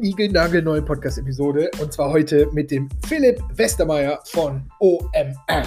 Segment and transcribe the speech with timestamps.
[0.00, 5.66] niegelnagelneue Podcast-Episode und zwar heute mit dem Philipp Westermeier von OMR.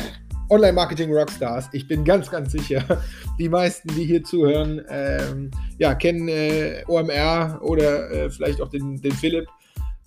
[0.50, 1.70] Online Marketing Rockstars.
[1.72, 2.84] Ich bin ganz, ganz sicher,
[3.40, 9.00] die meisten, die hier zuhören, ähm, ja, kennen äh, OMR oder äh, vielleicht auch den,
[9.02, 9.48] den Philipp.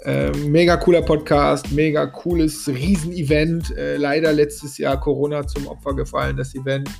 [0.00, 3.76] Äh, mega cooler Podcast, mega cooles Riesenevent.
[3.76, 6.90] Äh, leider letztes Jahr Corona zum Opfer gefallen, das Event.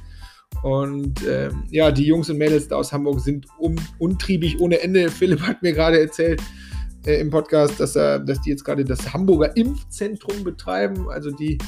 [0.63, 5.11] Und ähm, ja, die Jungs und Mädels da aus Hamburg sind um, untriebig ohne Ende.
[5.11, 6.41] Philipp hat mir gerade erzählt
[7.07, 11.09] äh, im Podcast, dass, er, dass die jetzt gerade das Hamburger Impfzentrum betreiben.
[11.11, 11.59] Also die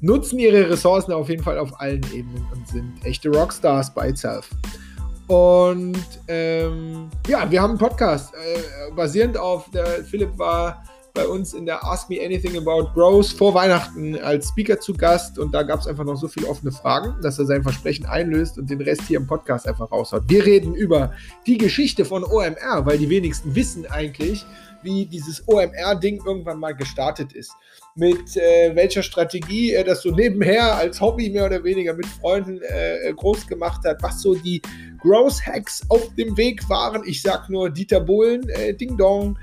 [0.00, 4.48] nutzen ihre Ressourcen auf jeden Fall auf allen Ebenen und sind echte Rockstars by itself.
[5.26, 10.82] Und ähm, ja, wir haben einen Podcast äh, basierend auf der Philipp war
[11.18, 15.36] bei uns in der Ask Me Anything About Growth vor Weihnachten als Speaker zu Gast
[15.36, 18.56] und da gab es einfach noch so viele offene Fragen, dass er sein Versprechen einlöst
[18.56, 20.22] und den Rest hier im Podcast einfach raushaut.
[20.28, 21.12] Wir reden über
[21.44, 24.46] die Geschichte von OMR, weil die wenigsten wissen eigentlich,
[24.82, 27.52] wie dieses OMR-Ding irgendwann mal gestartet ist.
[27.94, 32.60] Mit äh, welcher Strategie er das so nebenher als Hobby mehr oder weniger mit Freunden
[32.62, 34.62] äh, groß gemacht hat, was so die
[35.00, 37.02] Growth Hacks auf dem Weg waren.
[37.06, 39.38] Ich sag nur Dieter Bohlen, äh, Ding Dong,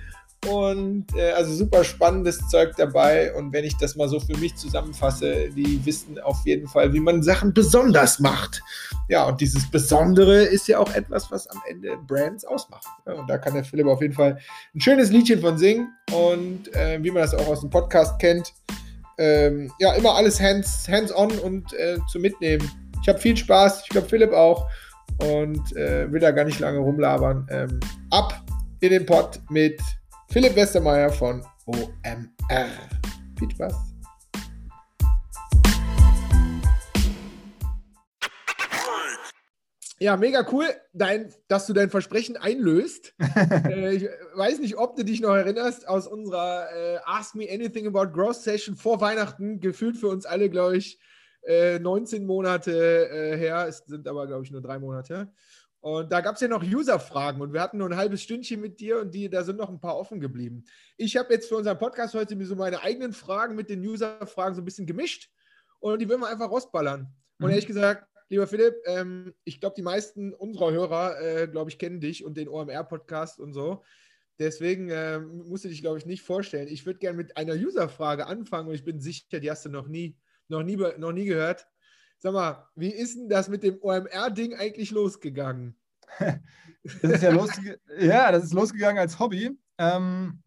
[0.48, 3.34] und äh, also super spannendes Zeug dabei.
[3.34, 7.00] Und wenn ich das mal so für mich zusammenfasse, die wissen auf jeden Fall, wie
[7.00, 8.62] man Sachen besonders macht.
[9.08, 12.86] Ja, und dieses Besondere ist ja auch etwas, was am Ende Brands ausmacht.
[13.06, 14.38] Ja, und da kann der Philipp auf jeden Fall
[14.74, 15.94] ein schönes Liedchen von singen.
[16.12, 18.54] Und äh, wie man das auch aus dem Podcast kennt,
[19.18, 22.70] ähm, ja, immer alles hands, hands on und äh, zu mitnehmen.
[23.02, 24.68] Ich habe viel Spaß, ich glaube Philipp auch.
[25.20, 27.48] Und äh, will da gar nicht lange rumlabern.
[27.50, 28.44] Ähm, ab
[28.82, 29.80] in den Pod mit
[30.30, 32.70] Philipp Westermeier von OMR.
[33.38, 33.96] Viel Spaß.
[39.98, 43.14] Ja, mega cool, dein, dass du dein Versprechen einlöst.
[43.48, 47.88] äh, ich weiß nicht, ob du dich noch erinnerst aus unserer äh, Ask Me Anything
[47.88, 51.00] About Growth Session vor Weihnachten, gefühlt für uns alle, glaube ich,
[51.44, 53.68] äh, 19 Monate äh, her.
[53.68, 55.32] Es sind aber, glaube ich, nur drei Monate.
[55.86, 58.80] Und da gab es ja noch User-Fragen und wir hatten nur ein halbes Stündchen mit
[58.80, 60.64] dir und die, da sind noch ein paar offen geblieben.
[60.98, 64.56] Ich habe jetzt für unseren Podcast heute mir so meine eigenen Fragen mit den User-Fragen
[64.56, 65.30] so ein bisschen gemischt
[65.78, 67.02] und die würden wir einfach rausballern.
[67.38, 67.52] Und mhm.
[67.52, 72.00] ehrlich gesagt, lieber Philipp, ähm, ich glaube, die meisten unserer Hörer, äh, glaube ich, kennen
[72.00, 73.84] dich und den OMR-Podcast und so.
[74.40, 76.68] Deswegen äh, musst du dich, glaube ich, nicht vorstellen.
[76.68, 79.88] Ich würde gerne mit einer User-Frage anfangen und ich bin sicher, die hast du noch
[79.88, 80.18] nie,
[80.48, 81.68] noch nie, noch nie gehört.
[82.18, 85.76] Sag mal, wie ist denn das mit dem OMR-Ding eigentlich losgegangen?
[87.02, 90.44] Das ist ja, losge ja, das ist losgegangen als Hobby, ähm,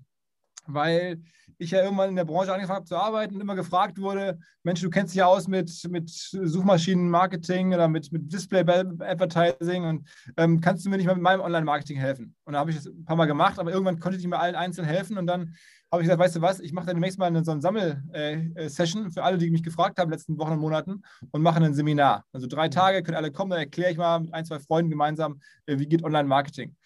[0.67, 1.21] weil
[1.59, 4.81] ich ja irgendwann in der Branche angefangen habe zu arbeiten und immer gefragt wurde, Mensch,
[4.81, 10.85] du kennst dich ja aus mit, mit Suchmaschinenmarketing oder mit, mit Display-Advertising und ähm, kannst
[10.85, 12.35] du mir nicht mal mit meinem Online-Marketing helfen?
[12.45, 14.41] Und da habe ich das ein paar Mal gemacht, aber irgendwann konnte ich nicht mehr
[14.41, 15.55] allen einzeln helfen und dann
[15.91, 19.07] habe ich gesagt, weißt du was, ich mache dann demnächst mal eine, so eine Sammel-Session
[19.07, 21.65] äh, für alle, die mich gefragt haben in den letzten Wochen und Monaten und mache
[21.65, 22.25] ein Seminar.
[22.33, 22.73] Also drei mhm.
[22.73, 25.87] Tage, können alle kommen, dann erkläre ich mal mit ein, zwei Freunden gemeinsam, äh, wie
[25.87, 26.77] geht Online-Marketing.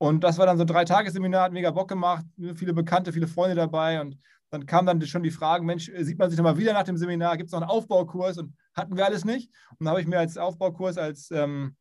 [0.00, 2.24] Und das war dann so ein Drei-Tage-Seminar, hat mega Bock gemacht,
[2.54, 4.16] viele Bekannte, viele Freunde dabei und
[4.48, 6.96] dann kamen dann schon die Fragen, Mensch, äh, sieht man sich nochmal wieder nach dem
[6.96, 9.50] Seminar, gibt es noch einen Aufbaukurs und hatten wir alles nicht.
[9.72, 11.76] Und dann habe ich mir als Aufbaukurs, als ähm,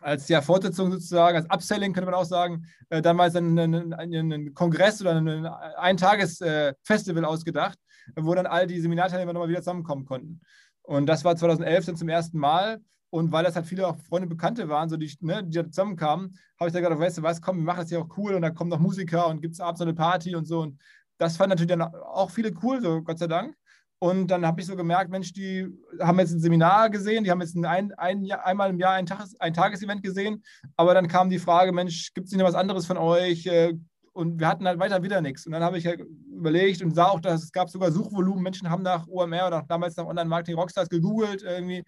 [0.00, 4.54] als ja, Fortsetzung sozusagen, als Upselling könnte man auch sagen, äh, damals einen, einen, einen,
[4.54, 7.78] Kongress oder ein Eintagesfestival äh, ausgedacht,
[8.16, 10.40] wo dann all die Seminarteilnehmer nochmal wieder zusammenkommen konnten.
[10.82, 12.80] Und das war 2011 dann zum ersten Mal.
[13.10, 15.64] Und weil das halt viele auch Freunde und Bekannte waren, so die, ne, die da
[15.66, 18.34] zusammenkamen, habe ich da gedacht, weißt du was, komm, wir machen das hier auch cool
[18.34, 20.60] und da kommen noch Musiker und gibt es abends noch eine Party und so.
[20.60, 20.80] Und
[21.18, 23.54] das fanden natürlich dann auch viele cool, so Gott sei Dank.
[24.02, 25.68] Und dann habe ich so gemerkt, Mensch, die
[26.00, 29.04] haben jetzt ein Seminar gesehen, die haben jetzt ein, ein, ein einmal im Jahr ein,
[29.04, 30.42] Tages, ein Tagesevent gesehen.
[30.76, 33.44] Aber dann kam die Frage, Mensch, gibt es nicht noch was anderes von euch?
[33.46, 33.74] Äh,
[34.12, 35.44] und wir hatten halt weiter wieder nichts.
[35.44, 36.00] Und dann habe ich halt
[36.34, 38.42] überlegt und sah auch, dass es gab sogar Suchvolumen.
[38.42, 41.84] Menschen haben nach OMR oder damals nach Online-Marketing Rockstars gegoogelt irgendwie.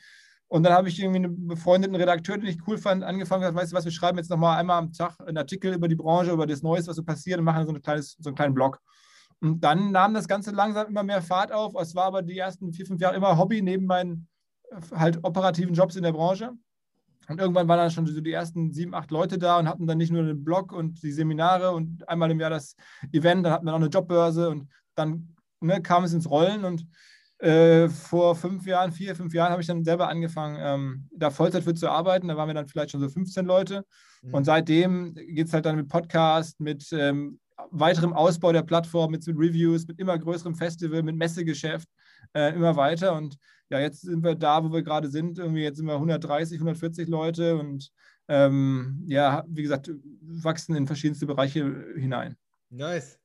[0.52, 3.72] Und dann habe ich irgendwie einen befreundeten Redakteur, den ich cool fand, angefangen, gesagt, weißt
[3.72, 6.46] du was, wir schreiben jetzt nochmal einmal am Tag einen Artikel über die Branche, über
[6.46, 8.78] das Neues, was so passiert und machen so, ein kleines, so einen kleinen Blog.
[9.40, 11.74] Und dann nahm das Ganze langsam immer mehr Fahrt auf.
[11.80, 14.28] Es war aber die ersten vier, fünf Jahre immer Hobby neben meinen
[14.70, 16.52] äh, halt operativen Jobs in der Branche.
[17.28, 19.96] Und irgendwann waren dann schon so die ersten sieben, acht Leute da und hatten dann
[19.96, 22.76] nicht nur den Blog und die Seminare und einmal im Jahr das
[23.10, 26.86] Event, dann hatten wir noch eine Jobbörse und dann ne, kam es ins Rollen und
[27.42, 31.64] äh, vor fünf Jahren, vier, fünf Jahren habe ich dann selber angefangen, ähm, da Vollzeit
[31.64, 32.28] für zu arbeiten.
[32.28, 33.84] Da waren wir dann vielleicht schon so 15 Leute.
[34.22, 34.34] Mhm.
[34.34, 37.40] Und seitdem geht es halt dann mit Podcast, mit ähm,
[37.72, 41.88] weiterem Ausbau der Plattform, mit, mit Reviews, mit immer größerem Festival, mit Messegeschäft,
[42.32, 43.16] äh, immer weiter.
[43.16, 43.36] Und
[43.70, 45.40] ja, jetzt sind wir da, wo wir gerade sind.
[45.40, 47.90] Irgendwie jetzt sind wir 130, 140 Leute und
[48.28, 49.90] ähm, ja, wie gesagt,
[50.20, 52.36] wachsen in verschiedenste Bereiche hinein.
[52.70, 53.18] Nice.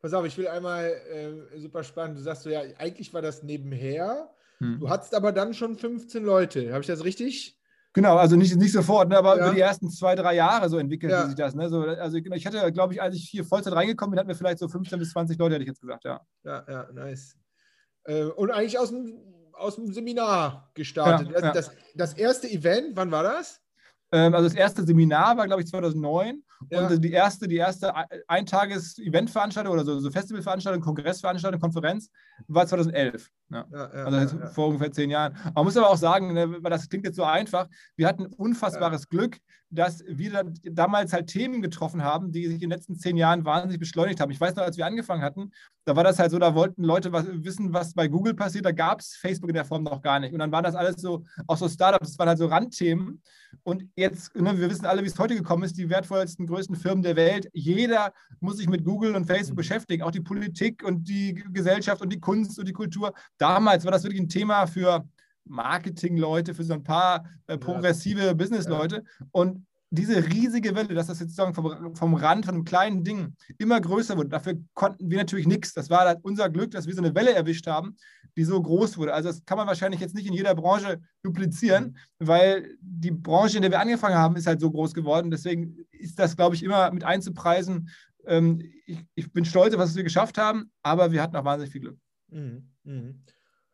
[0.00, 3.42] Pass auf, ich will einmal, äh, super spannend, du sagst so, ja, eigentlich war das
[3.42, 4.30] nebenher.
[4.58, 4.78] Hm.
[4.80, 7.58] Du hattest aber dann schon 15 Leute, habe ich das richtig?
[7.92, 9.46] Genau, also nicht, nicht sofort, ne, aber ja.
[9.46, 11.26] über die ersten zwei, drei Jahre so entwickelt ja.
[11.26, 11.56] sich das.
[11.56, 11.68] Ne?
[11.68, 14.60] So, also ich hatte, glaube ich, als ich hier Vollzeit reingekommen bin, hatten wir vielleicht
[14.60, 16.20] so 15 bis 20 Leute, hätte ich jetzt gesagt, ja.
[16.44, 17.36] Ja, ja, nice.
[18.04, 19.18] Äh, und eigentlich aus dem,
[19.52, 21.30] aus dem Seminar gestartet.
[21.32, 23.60] Ja, das, das, das erste Event, wann war das?
[24.12, 26.86] Ähm, also das erste Seminar war, glaube ich, 2009 ja.
[26.86, 27.94] und die erste, die erste
[28.28, 32.10] Eintages-Eventveranstaltung oder so, so Festivalveranstaltung, Kongressveranstaltung, Konferenz
[32.48, 33.30] war 2011.
[33.50, 33.66] Ja.
[33.72, 35.36] Ja, also vor ungefähr zehn Jahren.
[35.54, 39.08] Man muss aber auch sagen, ne, weil das klingt jetzt so einfach, wir hatten unfassbares
[39.08, 39.38] Glück,
[39.70, 43.78] dass wir damals halt Themen getroffen haben, die sich in den letzten zehn Jahren wahnsinnig
[43.78, 44.30] beschleunigt haben.
[44.30, 45.52] Ich weiß noch, als wir angefangen hatten,
[45.84, 48.72] da war das halt so, da wollten Leute was, wissen, was bei Google passiert, da
[48.72, 50.32] gab es Facebook in der Form noch gar nicht.
[50.32, 53.22] Und dann waren das alles so, auch so Startups, das waren halt so Randthemen.
[53.62, 57.02] Und jetzt, ne, wir wissen alle, wie es heute gekommen ist, die wertvollsten, größten Firmen
[57.02, 57.48] der Welt.
[57.52, 59.56] Jeder muss sich mit Google und Facebook mhm.
[59.56, 63.12] beschäftigen, auch die Politik und die Gesellschaft und die Kunst und die Kultur.
[63.40, 65.08] Damals war das wirklich ein Thema für
[65.44, 68.34] Marketing-Leute, für so ein paar äh, progressive ja.
[68.34, 69.02] Business-Leute.
[69.32, 73.34] Und diese riesige Welle, dass das jetzt sozusagen vom, vom Rand, von einem kleinen Ding
[73.58, 75.74] immer größer wurde, dafür konnten wir natürlich nichts.
[75.74, 77.96] Das war halt unser Glück, dass wir so eine Welle erwischt haben,
[78.36, 79.14] die so groß wurde.
[79.14, 82.28] Also das kann man wahrscheinlich jetzt nicht in jeder Branche duplizieren, mhm.
[82.28, 85.30] weil die Branche, in der wir angefangen haben, ist halt so groß geworden.
[85.30, 87.88] Deswegen ist das, glaube ich, immer mit einzupreisen.
[88.26, 91.80] Ähm, ich, ich, bin stolz, was wir geschafft haben, aber wir hatten auch wahnsinnig viel
[91.80, 91.98] Glück.
[92.28, 92.70] Mhm.
[92.90, 93.22] Mhm.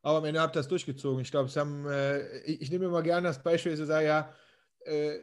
[0.03, 1.21] Aber am Ende habt ihr das durchgezogen.
[1.21, 4.07] Ich glaube, es haben, äh, ich, ich, nehme immer gerne das Beispiel, dass ich sage,
[4.07, 4.33] ja,
[4.85, 5.19] äh,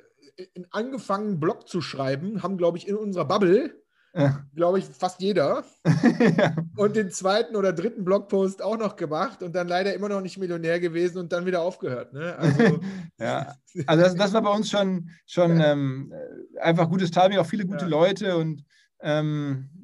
[0.72, 3.82] angefangen, Blog zu schreiben, haben, glaube ich, in unserer Bubble,
[4.14, 4.46] ja.
[4.56, 5.64] glaube ich, fast jeder.
[6.38, 6.56] ja.
[6.76, 10.38] Und den zweiten oder dritten Blogpost auch noch gemacht und dann leider immer noch nicht
[10.38, 12.14] Millionär gewesen und dann wieder aufgehört.
[12.14, 12.36] Ne?
[12.38, 12.80] Also,
[13.20, 13.56] ja,
[13.86, 16.14] also das, das, war bei uns schon, schon ähm,
[16.60, 18.66] einfach gutes Timing, auch viele gute Leute und
[19.00, 19.83] ähm,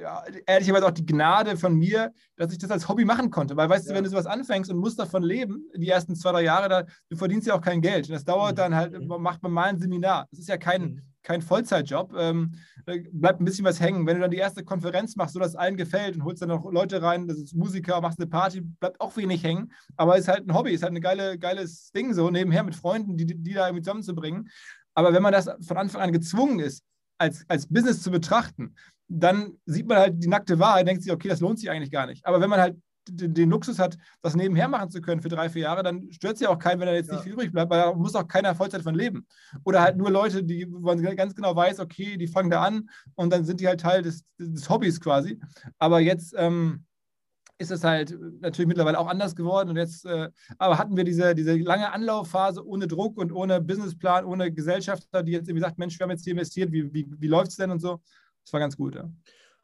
[0.00, 3.56] ja, ehrlicherweise auch die Gnade von mir, dass ich das als Hobby machen konnte.
[3.56, 3.92] Weil, weißt ja.
[3.92, 6.84] du, wenn du sowas anfängst und musst davon leben, die ersten zwei, drei Jahre, da,
[7.08, 8.08] du verdienst ja auch kein Geld.
[8.08, 8.56] Und das dauert mhm.
[8.56, 9.08] dann halt, mhm.
[9.20, 10.26] macht man mal ein Seminar.
[10.30, 11.02] Das ist ja kein, mhm.
[11.22, 12.14] kein Vollzeitjob.
[12.16, 12.52] Ähm,
[13.12, 14.06] bleibt ein bisschen was hängen.
[14.06, 16.70] Wenn du dann die erste Konferenz machst, so dass allen gefällt und holst dann noch
[16.70, 19.72] Leute rein, das ist Musiker, machst eine Party, bleibt auch wenig hängen.
[19.96, 22.74] Aber es ist halt ein Hobby, ist halt ein geile, geiles Ding, so nebenher mit
[22.74, 24.48] Freunden, die, die da irgendwie zusammenzubringen.
[24.94, 26.82] Aber wenn man das von Anfang an gezwungen ist,
[27.18, 28.74] als, als Business zu betrachten,
[29.10, 32.06] dann sieht man halt die nackte Wahrheit, denkt sich, okay, das lohnt sich eigentlich gar
[32.06, 32.24] nicht.
[32.24, 32.76] Aber wenn man halt
[33.08, 36.40] den, Luxus hat, das nebenher machen zu können für drei, vier Jahre, dann stört es
[36.40, 37.14] ja auch keinen, wenn da jetzt ja.
[37.14, 39.26] nicht viel übrig bleibt, weil da muss auch keiner Vollzeit von leben.
[39.64, 43.32] Oder halt nur Leute, die, man ganz genau weiß, okay, die fangen da an und
[43.32, 45.40] dann sind die halt Teil des, des Hobbys quasi.
[45.78, 46.84] Aber jetzt ähm,
[47.58, 51.34] ist es halt natürlich mittlerweile auch anders geworden und jetzt, äh, aber hatten wir diese,
[51.34, 55.98] diese lange Anlaufphase ohne Druck und ohne Businessplan, ohne Gesellschafter, die jetzt irgendwie sagt, Mensch,
[55.98, 58.00] wir haben jetzt hier investiert, wie, wie, wie läuft es denn und so.
[58.44, 59.10] Das war ganz gut, ja.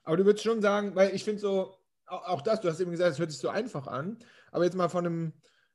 [0.04, 1.76] Aber du würdest schon sagen, weil ich finde so,
[2.06, 4.18] auch das, du hast eben gesagt, es hört sich so einfach an,
[4.52, 5.32] aber jetzt mal von einem,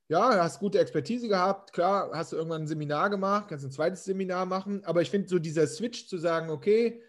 [0.07, 4.05] ja, hast gute Expertise gehabt, klar, hast du irgendwann ein Seminar gemacht, kannst ein zweites
[4.05, 7.01] Seminar machen, aber ich finde so dieser Switch zu sagen, okay,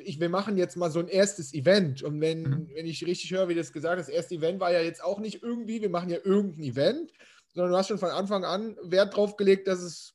[0.00, 2.02] ich, wir machen jetzt mal so ein erstes Event.
[2.02, 2.70] Und wenn, mhm.
[2.74, 5.18] wenn ich richtig höre, wie das gesagt hast, das erste Event war ja jetzt auch
[5.18, 7.12] nicht irgendwie, wir machen ja irgendein Event,
[7.54, 10.14] sondern du hast schon von Anfang an Wert drauf gelegt, dass es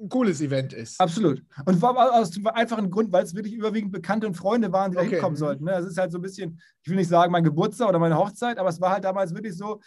[0.00, 1.00] ein cooles Event ist.
[1.00, 1.42] Absolut.
[1.64, 4.96] Und war aus dem einfachen Grund, weil es wirklich überwiegend Bekannte und Freunde waren, die
[4.96, 5.06] okay.
[5.06, 5.68] da hinkommen sollten.
[5.68, 8.58] Es ist halt so ein bisschen, ich will nicht sagen mein Geburtstag oder meine Hochzeit,
[8.58, 9.80] aber es war halt damals wirklich so,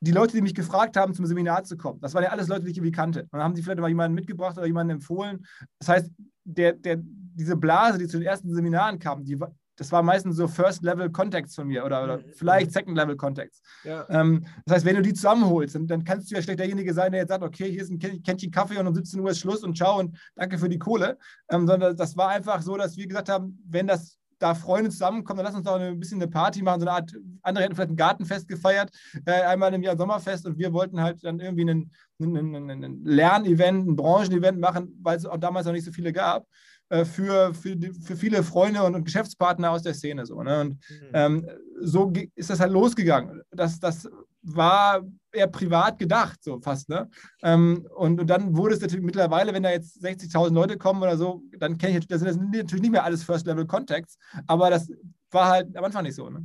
[0.00, 2.64] die Leute, die mich gefragt haben, zum Seminar zu kommen, das waren ja alles Leute,
[2.64, 3.22] die ich irgendwie kannte.
[3.22, 5.46] Und dann haben sie vielleicht mal jemanden mitgebracht oder jemanden empfohlen.
[5.78, 6.10] Das heißt,
[6.44, 9.38] der, der, diese Blase, die zu den ersten Seminaren kam, die,
[9.82, 12.24] das war meistens so First-Level-Contacts von mir oder, oder mhm.
[12.34, 12.72] vielleicht.
[12.72, 13.60] Second-Level-Contacts.
[13.82, 14.06] Ja.
[14.10, 17.10] Ähm, das heißt, wenn du die zusammenholst, dann, dann kannst du ja schlecht derjenige sein,
[17.10, 19.64] der jetzt sagt, okay, hier ist ein Kännchen Kaffee und um 17 Uhr ist Schluss
[19.64, 21.18] und ciao und danke für die Kohle.
[21.50, 25.38] Ähm, sondern das war einfach so, dass wir gesagt haben, wenn das da Freunde zusammenkommen,
[25.38, 27.12] dann lass uns doch ein bisschen eine Party machen, so eine Art,
[27.42, 28.90] andere hätten vielleicht ein Gartenfest gefeiert,
[29.24, 34.58] äh, einmal im Jahr Sommerfest und wir wollten halt dann irgendwie ein Lernevent, ein Branchenevent
[34.58, 36.46] machen, weil es auch damals noch nicht so viele gab.
[36.92, 40.26] Äh, für, für, für viele Freunde und, und Geschäftspartner aus der Szene.
[40.26, 40.60] So, ne?
[40.60, 41.10] Und mhm.
[41.14, 43.40] ähm, so ist das halt losgegangen.
[43.50, 44.06] Das, das
[44.42, 46.90] war eher privat gedacht, so fast.
[46.90, 47.08] Ne?
[47.42, 51.16] Ähm, und, und dann wurde es natürlich mittlerweile, wenn da jetzt 60.000 Leute kommen oder
[51.16, 54.92] so, dann kenne ich, das sind das natürlich nicht mehr alles First-Level-Contacts, aber das
[55.30, 56.28] war halt am Anfang nicht so.
[56.28, 56.44] Ne?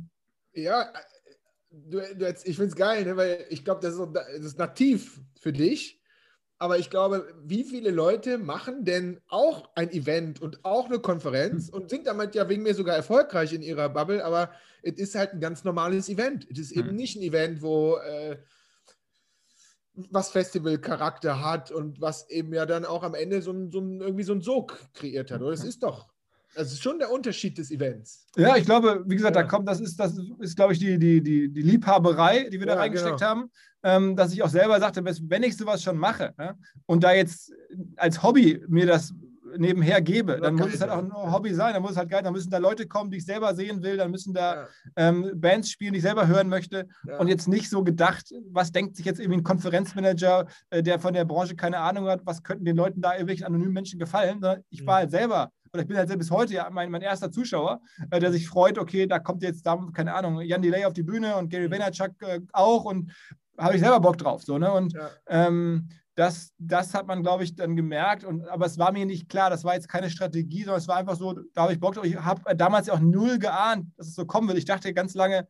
[0.54, 0.90] Ja,
[1.70, 3.18] du, du, ich finde es geil, ne?
[3.18, 5.97] weil ich glaube, das, das, ist nativ für dich
[6.58, 11.68] aber ich glaube, wie viele Leute machen denn auch ein Event und auch eine Konferenz
[11.68, 11.74] hm.
[11.74, 14.50] und sind damit ja wegen mir sogar erfolgreich in ihrer Bubble, aber
[14.82, 16.46] es ist halt ein ganz normales Event.
[16.50, 16.96] Es ist eben hm.
[16.96, 18.38] nicht ein Event, wo äh,
[20.10, 24.00] was Festivalcharakter hat und was eben ja dann auch am Ende so ein, so ein,
[24.00, 25.40] irgendwie so einen Sog kreiert hat.
[25.40, 26.07] Oder es ist doch
[26.54, 28.26] Also schon der Unterschied des Events.
[28.36, 29.42] Ja, ich glaube, wie gesagt, ja.
[29.42, 32.66] da kommt, das ist, das ist, glaube ich, die, die, die, die Liebhaberei, die wir
[32.66, 33.30] ja, da reingesteckt genau.
[33.30, 33.50] haben,
[33.82, 37.52] ähm, dass ich auch selber sagte, wenn ich sowas schon mache ja, und da jetzt
[37.96, 39.14] als Hobby mir das
[39.56, 42.22] nebenher gebe, dann muss es halt auch ein Hobby sein, dann muss es halt geil,
[42.22, 44.68] dann müssen da Leute kommen, die ich selber sehen will, dann müssen da ja.
[44.96, 47.18] ähm, Bands spielen, die ich selber hören möchte ja.
[47.18, 51.14] und jetzt nicht so gedacht, was denkt sich jetzt irgendwie ein Konferenzmanager, äh, der von
[51.14, 54.62] der Branche keine Ahnung hat, was könnten den Leuten da irgendwelchen anonymen Menschen gefallen, sondern
[54.70, 54.98] ich war mhm.
[54.98, 58.32] halt selber oder ich bin halt bis heute ja mein, mein erster Zuschauer, äh, der
[58.32, 61.50] sich freut, okay, da kommt jetzt da, keine Ahnung, Jan Delay auf die Bühne und
[61.50, 61.72] Gary mhm.
[61.72, 63.12] Vaynerchuk äh, auch und
[63.58, 64.42] habe ich selber Bock drauf.
[64.42, 64.72] So, ne?
[64.72, 65.10] Und ja.
[65.26, 65.88] ähm,
[66.18, 68.24] das, das hat man, glaube ich, dann gemerkt.
[68.24, 70.96] Und, aber es war mir nicht klar, das war jetzt keine Strategie, sondern es war
[70.96, 72.04] einfach so, da habe ich Bock drauf.
[72.04, 74.58] Ich habe damals auch null geahnt, dass es so kommen wird.
[74.58, 75.46] Ich dachte ganz lange,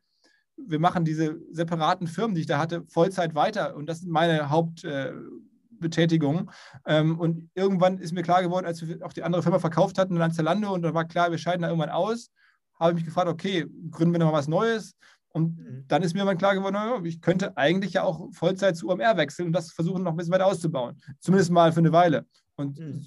[0.58, 3.76] wir machen diese separaten Firmen, die ich da hatte, Vollzeit weiter.
[3.76, 6.50] Und das sind meine Hauptbetätigungen.
[6.84, 9.96] Äh, ähm, und irgendwann ist mir klar geworden, als wir auch die andere Firma verkauft
[9.96, 12.30] hatten, dann Zalando, und dann war klar, wir scheiden da irgendwann aus,
[12.78, 14.96] habe ich mich gefragt, okay, gründen wir noch mal was Neues?
[15.38, 15.84] Und mhm.
[15.88, 19.46] dann ist mir mal klar geworden, ich könnte eigentlich ja auch Vollzeit zu UMR wechseln
[19.46, 21.00] und das versuchen noch ein bisschen weiter auszubauen.
[21.20, 22.26] Zumindest mal für eine Weile.
[22.56, 23.06] Und mhm.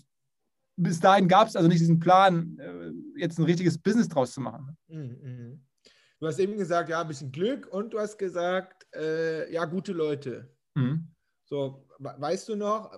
[0.78, 4.42] bis dahin gab es also nicht diesen Plan, äh, jetzt ein richtiges Business draus zu
[4.42, 4.78] machen.
[4.88, 5.66] Mhm, mhm.
[6.20, 9.92] Du hast eben gesagt, ja, ein bisschen Glück und du hast gesagt, äh, ja, gute
[9.92, 10.50] Leute.
[10.76, 11.08] Mhm.
[11.46, 12.98] So, weißt du noch,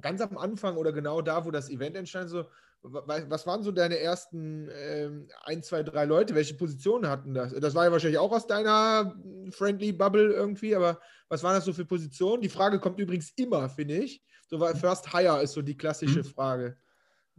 [0.00, 2.46] ganz am Anfang oder genau da, wo das Event entstand, so,
[2.82, 6.34] was waren so deine ersten ähm, ein, zwei, drei Leute?
[6.34, 7.52] Welche Positionen hatten das?
[7.54, 9.14] Das war ja wahrscheinlich auch aus deiner
[9.50, 12.42] Friendly Bubble irgendwie, aber was waren das so für Positionen?
[12.42, 14.22] Die Frage kommt übrigens immer, finde ich.
[14.48, 16.24] So war First Hire ist so die klassische mhm.
[16.24, 16.76] Frage.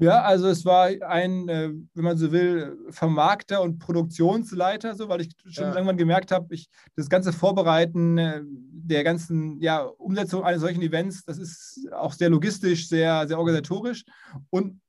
[0.01, 5.21] Ja, also es war ein, äh, wenn man so will, Vermarkter und Produktionsleiter, so, weil
[5.21, 5.73] ich schon ja.
[5.73, 11.25] irgendwann gemerkt habe, ich das ganze Vorbereiten äh, der ganzen ja, Umsetzung eines solchen Events,
[11.25, 14.05] das ist auch sehr logistisch, sehr, sehr organisatorisch.
[14.49, 14.79] Und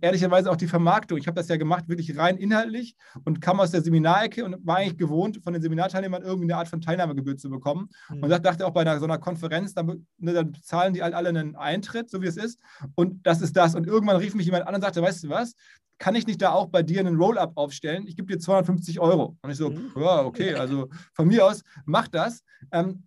[0.00, 1.18] ehrlicherweise auch die Vermarktung.
[1.18, 4.76] Ich habe das ja gemacht, wirklich rein inhaltlich und kam aus der Seminarecke und war
[4.76, 7.88] eigentlich gewohnt, von den Seminarteilnehmern irgendwie eine Art von Teilnahmegebühr zu bekommen.
[8.08, 8.22] Mhm.
[8.22, 11.28] Und dachte auch bei einer, so einer Konferenz, dann, ne, dann bezahlen die halt alle
[11.28, 12.58] einen Eintritt, so wie es ist.
[12.94, 13.74] Und das ist das.
[13.74, 15.54] Und irgendwann rief mich jemand an und sagte, weißt du was,
[15.98, 18.06] kann ich nicht da auch bei dir einen Roll-up aufstellen?
[18.06, 19.36] Ich gebe dir 250 Euro.
[19.42, 19.92] Und ich so, mhm.
[19.96, 22.42] ja, okay, also von mir aus, mach das.
[22.72, 23.04] Ähm,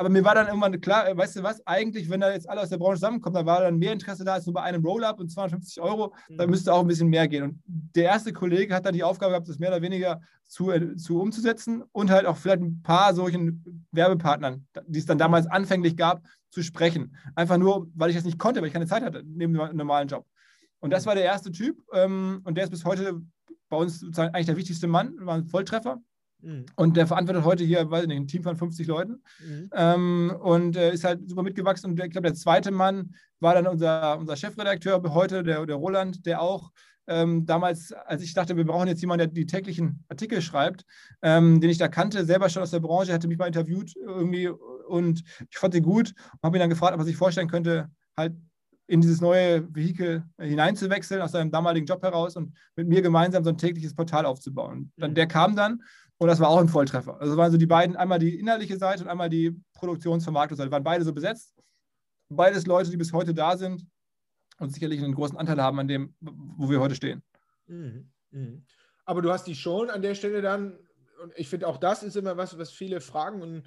[0.00, 2.62] aber mir war dann irgendwann klar, äh, weißt du was, eigentlich, wenn da jetzt alle
[2.62, 5.20] aus der Branche zusammenkommen, dann war dann mehr Interesse da als nur bei einem Roll-Up
[5.20, 6.38] und 250 Euro, mhm.
[6.38, 7.42] dann müsste auch ein bisschen mehr gehen.
[7.42, 10.96] Und der erste Kollege hat dann die Aufgabe gehabt, das mehr oder weniger zu, äh,
[10.96, 15.98] zu umzusetzen und halt auch vielleicht ein paar solchen Werbepartnern, die es dann damals anfänglich
[15.98, 17.14] gab, zu sprechen.
[17.34, 20.08] Einfach nur, weil ich das nicht konnte, weil ich keine Zeit hatte, neben dem normalen
[20.08, 20.24] Job.
[20.78, 23.20] Und das war der erste Typ ähm, und der ist bis heute
[23.68, 26.00] bei uns eigentlich der wichtigste Mann, war ein Volltreffer.
[26.42, 26.66] Mhm.
[26.76, 29.70] Und der verantwortet heute hier, weiß ich nicht, ein Team von 50 Leuten mhm.
[29.74, 31.90] ähm, und äh, ist halt super mitgewachsen.
[31.90, 36.26] Und ich glaube, der zweite Mann war dann unser, unser Chefredakteur heute, der, der Roland,
[36.26, 36.70] der auch
[37.06, 40.84] ähm, damals, als ich dachte, wir brauchen jetzt jemanden, der die täglichen Artikel schreibt,
[41.22, 44.48] ähm, den ich da kannte, selber schon aus der Branche, hatte mich mal interviewt irgendwie
[44.48, 47.90] und ich fand ihn gut und habe ihn dann gefragt, ob er sich vorstellen könnte,
[48.16, 48.34] halt
[48.86, 53.50] in dieses neue Vehikel hineinzuwechseln aus seinem damaligen Job heraus und mit mir gemeinsam so
[53.50, 54.92] ein tägliches Portal aufzubauen.
[54.96, 55.14] Dann, mhm.
[55.14, 55.82] der kam dann
[56.20, 57.18] und das war auch ein Volltreffer.
[57.18, 61.02] Also waren so die beiden, einmal die inhaltliche Seite und einmal die Produktionsvermarktungsseite, waren beide
[61.02, 61.54] so besetzt.
[62.28, 63.86] Beides Leute, die bis heute da sind
[64.58, 67.22] und sicherlich einen großen Anteil haben an dem, wo wir heute stehen.
[67.68, 68.12] Mhm.
[68.32, 68.66] Mhm.
[69.06, 70.78] Aber du hast die schon an der Stelle dann,
[71.22, 73.62] und ich finde auch das ist immer was, was viele fragen, und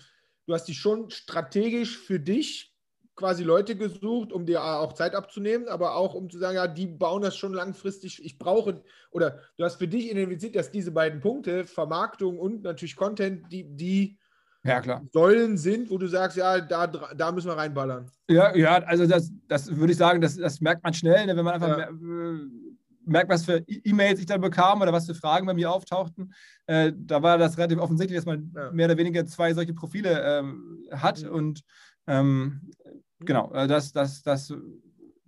[0.46, 2.73] du hast die schon strategisch für dich
[3.16, 6.88] quasi Leute gesucht, um dir auch Zeit abzunehmen, aber auch um zu sagen, ja, die
[6.88, 8.24] bauen das schon langfristig.
[8.24, 12.96] Ich brauche, oder du hast für dich identifiziert, dass diese beiden Punkte, Vermarktung und natürlich
[12.96, 14.18] Content, die, die
[14.64, 15.06] ja, klar.
[15.12, 18.10] Säulen sind, wo du sagst, ja, da, da müssen wir reinballern.
[18.30, 21.44] Ja, ja, also das, das würde ich sagen, das, das merkt man schnell, ne, wenn
[21.44, 21.90] man einfach ja.
[21.90, 22.38] Äh,
[23.06, 26.34] merkt, was für e- E-Mails ich dann bekam oder was für Fragen bei mir auftauchten.
[26.66, 28.72] Äh, da war das relativ offensichtlich, dass man ja.
[28.72, 31.30] mehr oder weniger zwei solche Profile ähm, hat mhm.
[31.30, 31.64] und
[32.08, 32.72] ähm,
[33.20, 34.54] genau, äh, das, das, das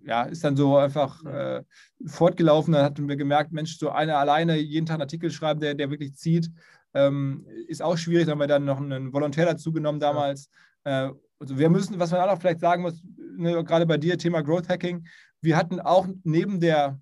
[0.06, 1.64] ja, ist dann so einfach äh,
[2.06, 2.74] fortgelaufen.
[2.74, 5.90] Dann hatten wir gemerkt, Mensch, so einer alleine jeden Tag einen Artikel schreiben, der, der
[5.90, 6.50] wirklich zieht,
[6.94, 8.26] ähm, ist auch schwierig.
[8.26, 10.50] Da haben wir dann noch einen Volontär dazu genommen damals.
[10.86, 11.08] Ja.
[11.08, 13.04] Äh, also wir müssen, was man auch noch vielleicht sagen muss,
[13.36, 15.06] ne, gerade bei dir, Thema Growth Hacking,
[15.42, 17.00] wir hatten auch neben der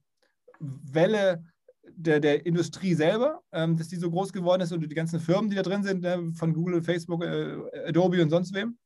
[0.60, 1.44] Welle
[1.96, 5.50] der, der Industrie selber, ähm, dass die so groß geworden ist und die ganzen Firmen,
[5.50, 8.78] die da drin sind, ne, von Google, Facebook, äh, Adobe und sonst wem,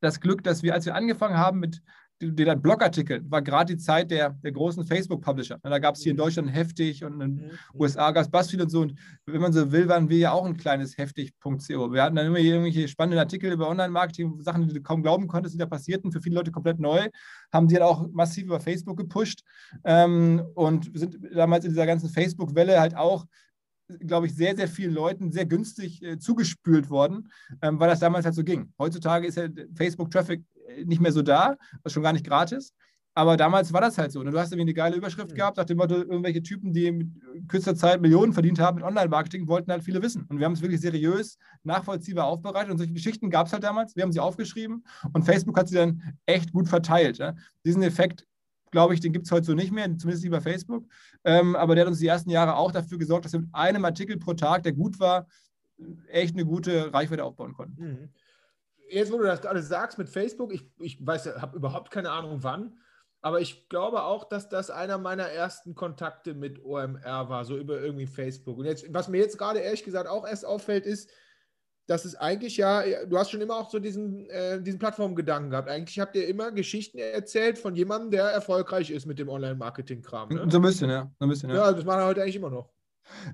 [0.00, 1.82] das Glück, dass wir, als wir angefangen haben mit
[2.22, 5.58] den dann Blogartikel, war gerade die Zeit der, der großen Facebook-Publisher.
[5.62, 6.22] Da gab es hier in mhm.
[6.22, 7.50] Deutschland heftig und in den mhm.
[7.74, 8.82] USA gab es BuzzFeed und so.
[8.82, 11.92] Und wenn man so will, waren wir ja auch ein kleines heftig.co.
[11.92, 15.54] Wir hatten dann immer irgendwelche spannenden Artikel über Online-Marketing, Sachen, die du kaum glauben konntest,
[15.54, 17.08] die da passierten, für viele Leute komplett neu.
[17.52, 19.42] Haben die dann auch massiv über Facebook gepusht
[19.84, 23.24] ähm, und sind damals in dieser ganzen Facebook-Welle halt auch
[23.98, 27.28] glaube ich, sehr, sehr vielen Leuten sehr günstig äh, zugespült worden,
[27.62, 28.72] ähm, weil das damals halt so ging.
[28.78, 30.42] Heutzutage ist ja Facebook-Traffic
[30.84, 32.74] nicht mehr so da, was schon gar nicht gratis.
[33.14, 34.22] Aber damals war das halt so.
[34.22, 34.30] Ne?
[34.30, 35.34] du hast irgendwie eine geile Überschrift mhm.
[35.34, 37.08] gehabt, nach dem Motto, irgendwelche Typen, die mit
[37.48, 40.26] kürzester Zeit Millionen verdient haben mit Online-Marketing, wollten halt viele wissen.
[40.28, 42.70] Und wir haben es wirklich seriös, nachvollziehbar aufbereitet.
[42.70, 43.96] Und solche Geschichten gab es halt damals.
[43.96, 47.18] Wir haben sie aufgeschrieben und Facebook hat sie dann echt gut verteilt.
[47.18, 47.34] Ja?
[47.64, 48.26] Diesen Effekt,
[48.70, 50.84] glaube ich, den gibt es heute so nicht mehr, zumindest nicht bei Facebook.
[51.24, 53.84] Ähm, aber der hat uns die ersten Jahre auch dafür gesorgt, dass wir mit einem
[53.84, 55.26] Artikel pro Tag, der gut war,
[56.08, 57.82] echt eine gute Reichweite aufbauen konnten.
[57.82, 58.08] Mhm
[58.90, 62.42] jetzt, wo du das alles sagst mit Facebook, ich, ich weiß, habe überhaupt keine Ahnung
[62.42, 62.78] wann,
[63.22, 67.80] aber ich glaube auch, dass das einer meiner ersten Kontakte mit OMR war, so über
[67.80, 68.58] irgendwie Facebook.
[68.58, 71.10] Und jetzt, was mir jetzt gerade ehrlich gesagt auch erst auffällt, ist,
[71.90, 75.68] dass es eigentlich ja, du hast schon immer auch so diesen, äh, diesen Plattformgedanken gehabt.
[75.68, 80.28] Eigentlich habt ihr immer Geschichten erzählt von jemandem, der erfolgreich ist mit dem Online-Marketing-Kram.
[80.28, 80.46] Ne?
[80.48, 81.10] So ein bisschen, ja.
[81.18, 81.56] So ein bisschen, ja.
[81.56, 82.70] ja, das machen wir heute eigentlich immer noch.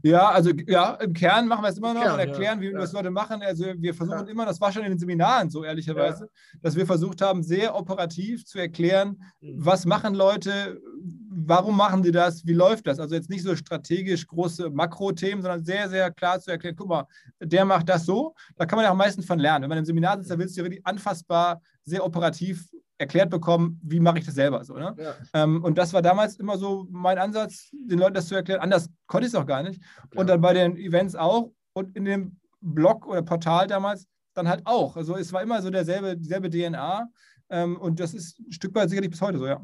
[0.03, 2.73] Ja, also ja, im Kern machen wir es immer noch Kern, und erklären, ja, wie
[2.73, 3.43] wir das Leute machen.
[3.43, 4.33] Also wir versuchen ja.
[4.33, 6.31] immer, das war schon in den Seminaren so ehrlicherweise,
[6.63, 9.65] dass wir versucht haben, sehr operativ zu erklären, mhm.
[9.65, 10.81] was machen Leute,
[11.29, 12.99] warum machen die das, wie läuft das.
[12.99, 17.07] Also jetzt nicht so strategisch große Makrothemen, sondern sehr, sehr klar zu erklären, guck mal,
[17.41, 19.63] der macht das so, da kann man ja am meisten von lernen.
[19.63, 22.69] Wenn man im Seminar sitzt, da willst du ja wirklich anfassbar, sehr operativ
[22.99, 24.75] erklärt bekommen, wie mache ich das selber so.
[24.75, 24.95] Ne?
[24.99, 25.15] Ja.
[25.35, 28.61] Ähm, und das war damals immer so mein Ansatz, den Leuten das zu erklären.
[28.61, 29.81] Anders konnte ich es auch gar nicht.
[29.81, 30.21] Klar.
[30.21, 34.63] Und dann bei den Events auch und in dem Blog oder Portal damals dann halt
[34.65, 34.97] auch.
[34.97, 37.09] Also es war immer so derselbe, dieselbe DNA.
[37.51, 39.61] Ähm, und das ist ein Stück weit sicherlich bis heute so, ja.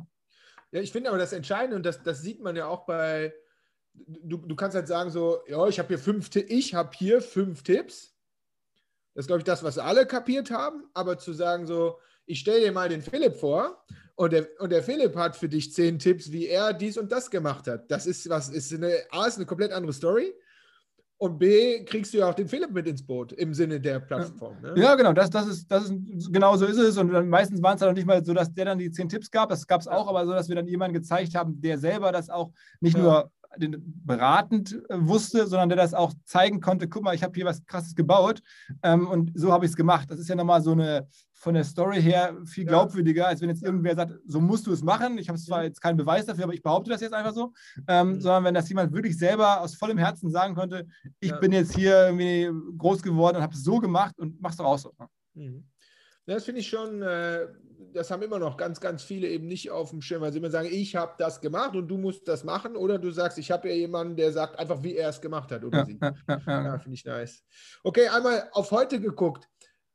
[0.70, 3.34] Ja, ich finde aber das Entscheidende, und das, das sieht man ja auch bei,
[3.94, 7.62] du, du kannst halt sagen so, ja, ich habe hier fünf, ich habe hier fünf
[7.62, 8.14] Tipps.
[9.14, 10.84] Das ist, glaube ich, das, was alle kapiert haben.
[10.94, 14.82] Aber zu sagen so, ich stelle dir mal den Philipp vor und der, und der
[14.82, 17.90] Philipp hat für dich zehn Tipps, wie er dies und das gemacht hat.
[17.90, 20.32] Das ist was, ist eine, A, ist eine komplett andere Story.
[21.18, 24.60] Und B, kriegst du ja auch den Philipp mit ins Boot im Sinne der Plattform.
[24.60, 24.74] Ne?
[24.76, 26.96] Ja, genau, das, das ist, das ist, genau so ist es.
[26.96, 29.08] Und dann meistens waren es dann auch nicht mal so, dass der dann die zehn
[29.08, 29.48] Tipps gab.
[29.48, 32.28] Das gab es auch, aber so, dass wir dann jemanden gezeigt haben, der selber das
[32.28, 33.02] auch nicht ja.
[33.02, 37.44] nur beratend äh, wusste, sondern der das auch zeigen konnte, guck mal, ich habe hier
[37.44, 38.42] was krasses gebaut
[38.82, 40.10] ähm, und so habe ich es gemacht.
[40.10, 41.06] Das ist ja nochmal so eine
[41.42, 44.84] von der Story her viel glaubwürdiger, als wenn jetzt irgendwer sagt, so musst du es
[44.84, 45.18] machen.
[45.18, 47.52] Ich habe zwar jetzt keinen Beweis dafür, aber ich behaupte das jetzt einfach so.
[47.88, 48.20] Ähm, mhm.
[48.20, 50.86] Sondern wenn das jemand wirklich selber aus vollem Herzen sagen könnte,
[51.18, 51.38] ich ja.
[51.38, 54.78] bin jetzt hier irgendwie groß geworden und habe es so gemacht und mach's doch auch
[54.78, 54.92] so.
[55.34, 55.64] Mhm.
[56.26, 57.48] Das finde ich schon, äh,
[57.92, 60.50] das haben immer noch ganz, ganz viele eben nicht auf dem Schirm, weil sie immer
[60.50, 62.76] sagen, ich habe das gemacht und du musst das machen.
[62.76, 65.64] Oder du sagst, ich habe ja jemanden, der sagt einfach, wie er es gemacht hat
[65.64, 65.98] oder ja, sie.
[66.00, 66.14] Ja,
[66.46, 67.44] ja, ja finde ich nice.
[67.82, 69.48] Okay, einmal auf heute geguckt.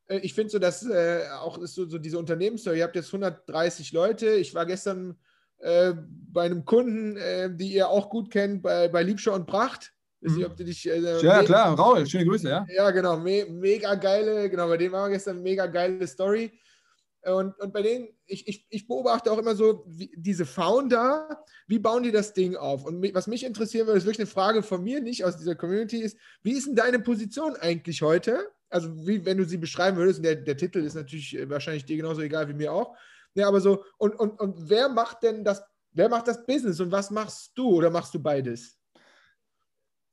[0.08, 2.80] Äh, ich finde so, dass äh, auch ist so, so diese Unternehmensstory.
[2.80, 4.28] Ihr habt jetzt 130 Leute.
[4.32, 5.18] Ich war gestern
[5.60, 5.94] äh,
[6.32, 9.94] bei einem Kunden, äh, die ihr auch gut kennt, bei, bei Liebschau und Pracht.
[10.22, 10.56] Mhm.
[10.58, 10.90] dich.
[10.90, 12.66] Äh, ja, klar, Raul, schöne Grüße, ja.
[12.70, 16.52] Ja, genau, me mega geile, genau, bei dem war gestern mega geile Story.
[17.24, 21.80] Und, und bei denen, ich, ich, ich beobachte auch immer so, wie, diese Founder, wie
[21.80, 22.86] bauen die das Ding auf?
[22.86, 25.98] Und was mich interessieren würde, ist wirklich eine Frage von mir, nicht aus dieser Community,
[25.98, 28.50] ist, wie ist denn deine Position eigentlich heute?
[28.70, 31.86] Also, wie, wenn du sie beschreiben würdest, und der, der Titel ist natürlich äh, wahrscheinlich
[31.86, 32.96] dir genauso egal wie mir auch.
[33.34, 36.92] Ja, aber so, und, und, und wer macht denn das, wer macht das Business und
[36.92, 38.78] was machst du oder machst du beides?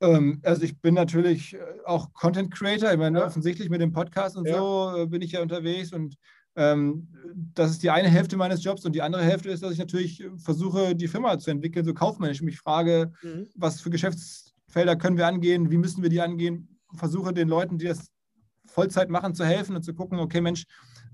[0.01, 2.93] Ähm, also ich bin natürlich äh, auch Content Creator.
[2.93, 3.27] Ich meine, ja.
[3.27, 4.57] offensichtlich mit dem Podcast und ja.
[4.57, 6.17] so äh, bin ich ja unterwegs und
[6.57, 10.25] das ist die eine Hälfte meines Jobs und die andere Hälfte ist, dass ich natürlich
[10.37, 12.43] versuche, die Firma zu entwickeln, so kaufmännisch.
[12.43, 13.49] Mich frage, mhm.
[13.57, 17.87] was für Geschäftsfelder können wir angehen, wie müssen wir die angehen, versuche den Leuten, die
[17.87, 18.11] das
[18.67, 20.64] Vollzeit machen, zu helfen und zu gucken, okay, Mensch,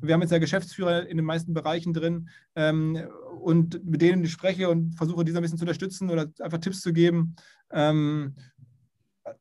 [0.01, 2.99] wir haben jetzt ja Geschäftsführer in den meisten Bereichen drin ähm,
[3.41, 6.81] und mit denen ich spreche und versuche, diese ein bisschen zu unterstützen oder einfach Tipps
[6.81, 7.35] zu geben.
[7.71, 8.35] Ähm,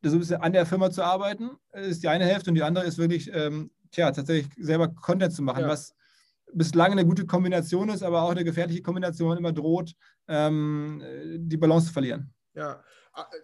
[0.04, 2.86] so ein bisschen an der Firma zu arbeiten, ist die eine Hälfte und die andere
[2.86, 5.68] ist wirklich, ähm, tja, tatsächlich selber Content zu machen, ja.
[5.68, 5.96] was
[6.54, 9.94] bislang eine gute Kombination ist, aber auch eine gefährliche Kombination immer droht,
[10.28, 11.02] ähm,
[11.38, 12.34] die Balance zu verlieren.
[12.56, 12.84] Ja,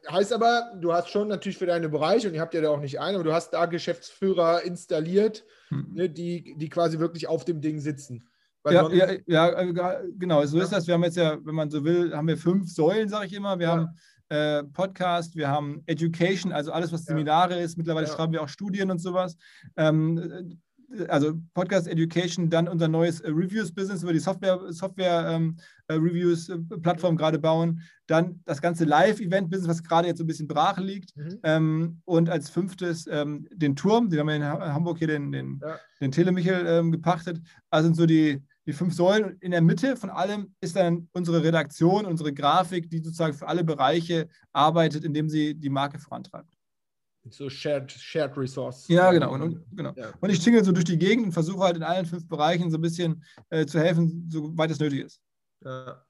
[0.10, 2.79] heißt aber, du hast schon natürlich für deine Bereiche, und ihr habt ja da auch
[2.79, 5.88] nicht einen, aber du hast da Geschäftsführer installiert, hm.
[5.93, 8.27] ne, die, die quasi wirklich auf dem Ding sitzen.
[8.67, 9.73] Ja, ja, ja, äh,
[10.17, 10.63] genau, so ja.
[10.63, 10.88] ist das.
[10.88, 13.60] Wir haben jetzt ja, wenn man so will, haben wir fünf Säulen, sage ich immer.
[13.60, 13.89] Wir haben
[14.29, 17.77] äh, Podcast, wir haben Education, also alles, was Seminare ist.
[17.77, 18.13] Mittlerweile ja.
[18.13, 19.38] schreiben wir auch Studien und sowas.
[19.77, 20.59] Ähm,
[21.09, 25.57] also Podcast Education, dann unser neues äh, Reviews-Business über die Software-Reviews-Plattform Software, ähm,
[27.13, 27.81] äh, gerade bauen.
[28.07, 31.15] Dann das ganze Live-Event-Business, was gerade jetzt so ein bisschen brach liegt.
[31.17, 31.39] Mhm.
[31.43, 35.59] Ähm, und als fünftes ähm, den Turm, den haben wir in Hamburg hier den, den,
[35.61, 35.79] ja.
[36.01, 37.41] den Telemichel ähm, gepachtet.
[37.69, 39.25] Also sind so die, die fünf Säulen.
[39.25, 43.47] Und in der Mitte von allem ist dann unsere Redaktion, unsere Grafik, die sozusagen für
[43.47, 46.56] alle Bereiche arbeitet, indem sie die Marke vorantreibt.
[47.30, 48.88] So Shared, shared Resource.
[48.88, 49.34] Ja, genau.
[49.34, 49.93] Und, und genau.
[49.95, 50.13] Ja.
[50.19, 52.78] und ich tingle so durch die Gegend und versuche halt in allen fünf Bereichen so
[52.78, 55.19] ein bisschen äh, zu helfen, soweit es nötig ist.
[55.63, 56.06] Ja.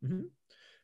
[0.00, 0.30] Mhm.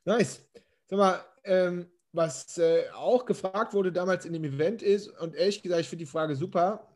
[0.04, 0.42] Nice.
[0.86, 5.62] Sag mal, ähm, was äh, auch gefragt wurde damals in dem Event ist, und ehrlich
[5.62, 6.88] gesagt, ich finde die Frage super,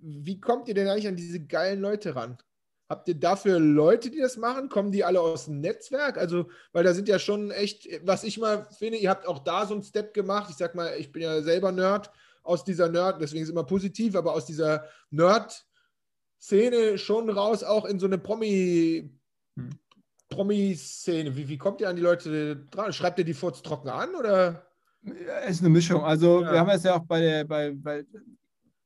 [0.00, 2.36] wie kommt ihr denn eigentlich an diese geilen Leute ran?
[2.88, 4.68] Habt ihr dafür Leute, die das machen?
[4.70, 6.16] Kommen die alle aus dem Netzwerk?
[6.16, 9.66] Also, weil da sind ja schon echt, was ich mal finde, ihr habt auch da
[9.66, 10.48] so einen Step gemacht.
[10.50, 12.10] Ich sag mal, ich bin ja selber Nerd
[12.42, 17.84] aus dieser Nerd, deswegen ist es immer positiv, aber aus dieser Nerd-Szene schon raus, auch
[17.84, 19.10] in so eine Promi-
[19.54, 19.70] hm.
[20.30, 21.36] Promi-Szene.
[21.36, 22.92] Wie, wie kommt ihr an die Leute dran?
[22.92, 24.66] Schreibt ihr die Furz trocken an oder?
[25.44, 26.02] Es ist eine Mischung.
[26.04, 26.52] Also ja.
[26.52, 28.04] wir haben es ja auch bei der, bei, bei,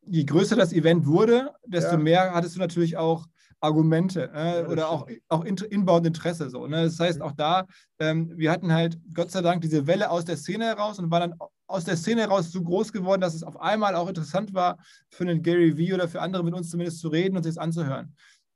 [0.07, 1.97] je größer das Event wurde, desto ja.
[1.97, 3.27] mehr hattest du natürlich auch
[3.63, 6.51] Argumente äh, oder auch, auch inbound Interesse.
[6.51, 6.85] So, ne?
[6.85, 7.65] Das heißt, auch da,
[8.01, 11.31] ähm, wir hatten halt Gott sei Dank diese Welle aus der Szene heraus und waren
[11.31, 14.79] dann aus der Szene heraus so groß geworden, dass es auf einmal auch interessant war,
[15.11, 17.63] für einen Gary Vee oder für andere mit uns zumindest zu reden und sich das
[17.63, 18.15] anzuhören.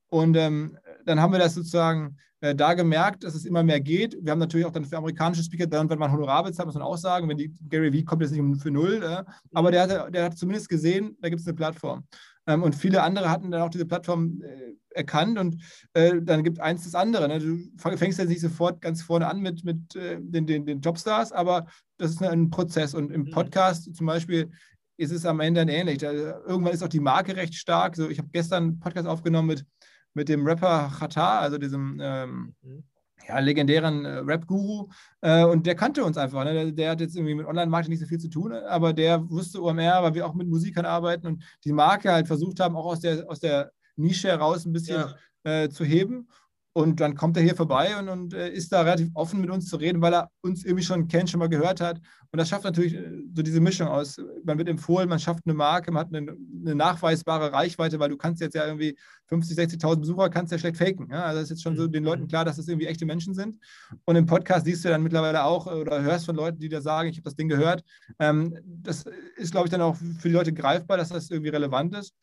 [0.08, 4.16] Und ähm, dann haben wir das sozusagen äh, da gemerkt, dass es immer mehr geht.
[4.20, 6.82] Wir haben natürlich auch dann für amerikanische Speaker, dann, wenn man Honorar bezahlt, muss man
[6.82, 9.22] auch sagen, wenn die Gary Vee kommt jetzt nicht für null, äh,
[9.54, 12.04] aber der hat, der hat zumindest gesehen, da gibt es eine Plattform.
[12.46, 15.62] Ähm, und viele andere hatten dann auch diese Plattform äh, erkannt und
[15.94, 17.28] äh, dann gibt eins das andere.
[17.28, 17.38] Ne?
[17.38, 21.32] Du fängst jetzt nicht sofort ganz vorne an mit, mit äh, den, den, den Jobstars,
[21.32, 21.66] aber
[21.98, 22.94] das ist ein Prozess.
[22.94, 23.30] Und im mhm.
[23.30, 24.50] Podcast zum Beispiel
[24.96, 25.98] ist es am Ende dann ähnlich.
[25.98, 27.96] Da, irgendwann ist auch die Marke recht stark.
[27.96, 29.66] So, ich habe gestern einen Podcast aufgenommen mit,
[30.14, 32.84] mit dem Rapper Chata, also diesem ähm, mhm
[33.28, 34.88] ja, legendären äh, Rap-Guru
[35.20, 36.44] äh, und der kannte uns einfach.
[36.44, 36.52] Ne?
[36.52, 39.62] Der, der, hat jetzt irgendwie mit Online-Marketing nicht so viel zu tun, aber der wusste
[39.62, 43.00] OMR, weil wir auch mit Musikern arbeiten und die Marke halt versucht haben, auch aus
[43.00, 45.04] der, aus der Nische heraus ein bisschen
[45.44, 45.62] ja.
[45.64, 46.28] äh, zu heben.
[46.76, 49.66] Und dann kommt er hier vorbei und, und äh, ist da relativ offen mit uns
[49.66, 51.98] zu reden, weil er uns irgendwie schon kennt, schon mal gehört hat.
[52.30, 54.20] Und das schafft natürlich äh, so diese Mischung aus.
[54.44, 58.18] Man wird empfohlen, man schafft eine Marke, man hat eine, eine nachweisbare Reichweite, weil du
[58.18, 61.08] kannst jetzt ja irgendwie 50, 60.000 Besucher, kannst ja schlecht faken.
[61.10, 61.24] Ja?
[61.24, 61.92] Also ist jetzt schon so mhm.
[61.92, 63.56] den Leuten klar, dass das irgendwie echte Menschen sind.
[64.04, 66.82] Und im Podcast siehst du dann mittlerweile auch äh, oder hörst von Leuten, die da
[66.82, 67.84] sagen, ich habe das Ding gehört.
[68.18, 69.06] Ähm, das
[69.36, 72.14] ist, glaube ich, dann auch für die Leute greifbar, dass das irgendwie relevant ist.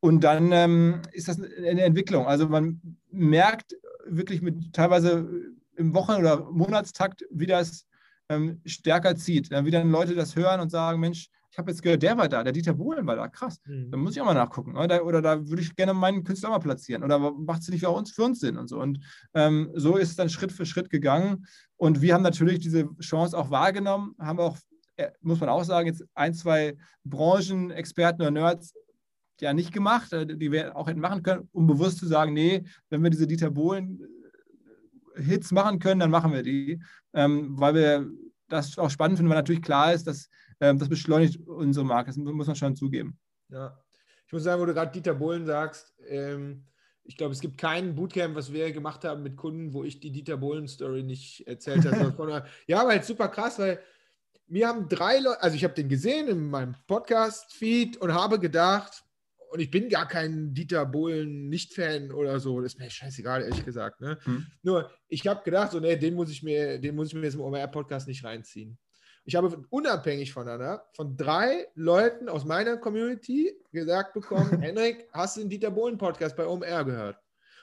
[0.00, 2.26] Und dann ähm, ist das eine Entwicklung.
[2.26, 5.28] Also man merkt wirklich mit teilweise
[5.76, 7.86] im Wochen- oder Monatstakt, wie das
[8.28, 9.52] ähm, stärker zieht.
[9.52, 12.44] Dann wieder Leute das hören und sagen, Mensch, ich habe jetzt gehört, der war da,
[12.44, 13.60] der Dieter Bohlen war da, krass.
[13.66, 13.90] Mhm.
[13.90, 14.76] Da muss ich auch mal nachgucken.
[14.76, 17.02] Oder, oder da würde ich gerne meinen Künstler mal platzieren.
[17.02, 18.80] Oder macht es nicht für uns, für uns Sinn und so.
[18.80, 19.00] Und
[19.34, 21.46] ähm, so ist es dann Schritt für Schritt gegangen.
[21.76, 24.56] Und wir haben natürlich diese Chance auch wahrgenommen, haben auch,
[24.96, 28.72] äh, muss man auch sagen, jetzt ein, zwei Branchenexperten oder Nerds
[29.40, 32.64] ja nicht gemacht, äh, die wir auch hätten machen können, um bewusst zu sagen, nee,
[32.88, 34.00] wenn wir diese Dieter Bohlen
[35.16, 36.82] äh, Hits machen können, dann machen wir die,
[37.14, 38.10] ähm, weil wir
[38.48, 40.28] das auch spannend finden, weil natürlich klar ist, dass
[40.60, 43.18] ähm, das beschleunigt unsere Marke, das muss man schon zugeben.
[43.48, 43.78] Ja,
[44.26, 46.64] ich muss sagen, wo du gerade Dieter Bohlen sagst, ähm,
[47.04, 50.12] ich glaube, es gibt kein Bootcamp, was wir gemacht haben mit Kunden, wo ich die
[50.12, 52.44] Dieter Bohlen-Story nicht erzählt habe.
[52.68, 53.80] ja, weil es super krass, weil
[54.46, 59.04] mir haben drei Leute, also ich habe den gesehen in meinem Podcast-Feed und habe gedacht,
[59.50, 62.60] und ich bin gar kein Dieter Bohlen Nicht-Fan oder so.
[62.60, 64.00] Das ist mir scheißegal, ehrlich gesagt.
[64.00, 64.16] Ne?
[64.22, 64.46] Hm.
[64.62, 67.34] Nur, ich habe gedacht, so, nee, den muss ich mir, den muss ich mir jetzt
[67.34, 68.78] im OMR-Podcast nicht reinziehen.
[69.24, 75.40] Ich habe unabhängig voneinander von drei Leuten aus meiner Community gesagt bekommen: Henrik, hast du
[75.40, 77.18] den Dieter Bohlen-Podcast bei OMR gehört?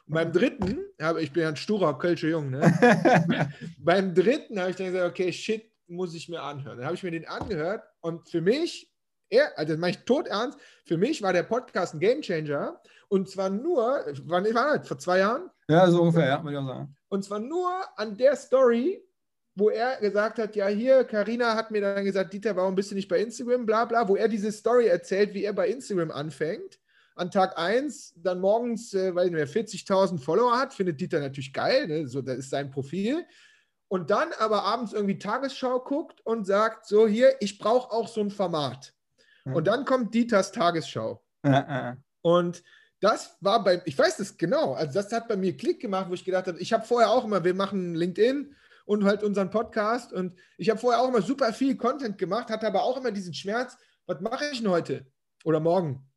[0.06, 3.52] Und beim dritten, habe ich bin ja ein sturer Kölscher Jung, ne?
[3.80, 6.78] beim dritten habe ich dann gesagt, okay, shit, muss ich mir anhören.
[6.78, 8.92] Dann habe ich mir den angehört und für mich
[9.30, 13.30] er, also das meine ich tot ernst, für mich war der Podcast ein Gamechanger und
[13.30, 15.50] zwar nur, wann war das, vor zwei Jahren?
[15.68, 16.96] Ja, so ungefähr, ja, würde ich auch sagen.
[17.10, 19.04] Und zwar nur an der Story,
[19.56, 22.96] wo er gesagt hat, ja hier, Karina hat mir dann gesagt, Dieter, warum bist du
[22.96, 26.80] nicht bei Instagram, bla bla, wo er diese Story erzählt, wie er bei Instagram anfängt.
[27.16, 31.88] An Tag 1 dann morgens, äh, weil er 40.000 Follower hat, findet Dieter natürlich geil,
[31.88, 32.08] ne?
[32.08, 33.26] so, das ist sein Profil
[33.90, 38.22] und dann aber abends irgendwie Tagesschau guckt und sagt, so hier, ich brauche auch so
[38.22, 38.94] ein Format.
[39.54, 41.24] Und dann kommt Dieters Tagesschau.
[42.22, 42.64] Und
[43.00, 46.14] das war bei, ich weiß das genau, also das hat bei mir Klick gemacht, wo
[46.14, 48.56] ich gedacht habe, ich habe vorher auch immer, wir machen LinkedIn
[48.86, 52.66] und halt unseren Podcast und ich habe vorher auch immer super viel Content gemacht, hatte
[52.66, 55.06] aber auch immer diesen Schmerz, was mache ich denn heute
[55.44, 56.08] oder morgen?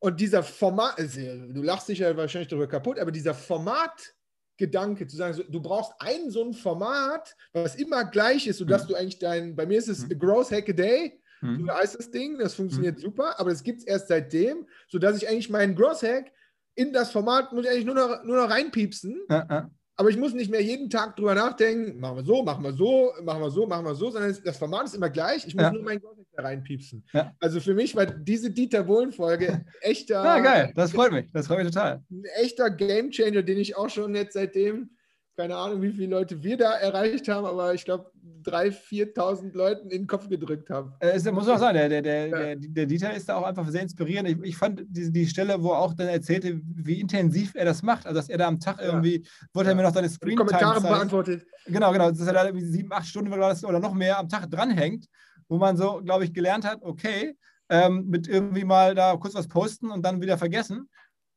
[0.00, 5.16] Und dieser Format, also, du lachst dich ja wahrscheinlich darüber kaputt, aber dieser Formatgedanke, zu
[5.16, 8.88] sagen, du brauchst ein so ein Format, was immer gleich ist, sodass mhm.
[8.88, 10.18] du eigentlich dein, bei mir ist es mhm.
[10.18, 11.66] Growth Hack a Day, mhm.
[11.66, 13.02] so heißt das Ding, das funktioniert mhm.
[13.02, 16.32] super, aber es gibt es erst seitdem, sodass ich eigentlich meinen Growth Hack
[16.74, 19.20] in das Format muss ich eigentlich nur noch, nur noch reinpiepsen.
[19.28, 19.70] Ja, ja.
[19.96, 23.12] Aber ich muss nicht mehr jeden Tag drüber nachdenken, machen wir so, machen wir so,
[23.20, 25.44] machen wir so, machen wir so, sondern das Format ist immer gleich.
[25.44, 25.72] Ich muss ja.
[25.72, 27.04] nur meinen Gothic da reinpiepsen.
[27.40, 30.22] Also für mich war diese Dieter Bohlen-Folge echter.
[30.22, 31.26] Ja, geil, das freut mich.
[31.32, 32.04] Das freut mich total.
[32.12, 34.90] Ein echter Gamechanger, den ich auch schon jetzt seitdem
[35.38, 38.10] keine Ahnung, wie viele Leute wir da erreicht haben, aber ich glaube,
[38.44, 40.92] 3.000, 4.000 Leuten in den Kopf gedrückt haben.
[40.98, 42.54] Äh, es muss auch sein, der, der, der, ja.
[42.56, 44.28] der, Dieter ist da auch einfach sehr inspirierend.
[44.28, 47.84] Ich, ich fand die, die Stelle, wo er auch dann erzählte, wie intensiv er das
[47.84, 48.04] macht.
[48.06, 51.46] Also, dass er da am Tag irgendwie, wollte er mir noch seine screen Kommentare beantwortet.
[51.66, 55.06] Genau, genau, dass er da irgendwie sieben, acht Stunden oder noch mehr am Tag dranhängt,
[55.48, 57.36] wo man so, glaube ich, gelernt hat, okay,
[57.68, 60.88] ähm, mit irgendwie mal da kurz was posten und dann wieder vergessen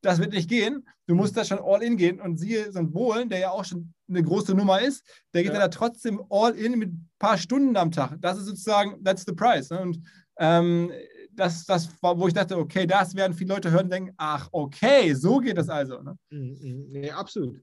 [0.02, 0.88] das wird nicht gehen.
[1.08, 2.20] Du musst da schon all in gehen.
[2.20, 5.54] Und siehe, so ein Bohlen, der ja auch schon eine große Nummer ist, der geht
[5.54, 5.60] ja.
[5.60, 8.18] da trotzdem all in mit ein paar Stunden am Tag.
[8.20, 9.70] Das ist sozusagen, that's the price.
[9.70, 9.82] Ne?
[9.82, 10.02] Und
[10.40, 10.92] ähm,
[11.32, 14.50] das, das war, wo ich dachte, okay, das werden viele Leute hören und denken, ach,
[14.52, 16.02] okay, so geht das also.
[16.02, 16.18] Ne?
[16.30, 16.86] Mhm, mhm.
[16.90, 17.62] Nee, absolut.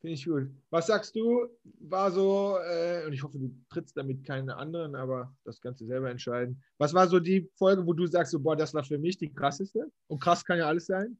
[0.00, 0.50] Finde ich gut.
[0.70, 1.46] Was sagst du,
[1.80, 5.86] war so, äh, und ich hoffe, du trittst damit keine anderen, aber das kannst du
[5.86, 6.62] selber entscheiden.
[6.78, 9.32] Was war so die Folge, wo du sagst, so, boah, das war für mich die
[9.32, 9.90] krasseste?
[10.06, 11.18] Und krass kann ja alles sein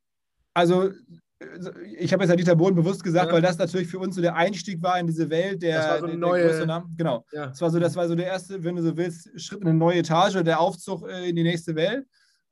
[0.55, 0.90] also
[1.99, 3.33] ich habe jetzt ja Dieter Bohlen bewusst gesagt, ja.
[3.35, 5.99] weil das natürlich für uns so der Einstieg war in diese Welt der, das war
[6.01, 6.95] so eine neue, der Namen.
[6.97, 7.25] Genau.
[7.33, 7.49] Ja.
[7.49, 9.79] Das war so, das war so der erste, wenn du so willst, Schritt in eine
[9.79, 12.07] neue Etage, der Aufzug äh, in die nächste Welt.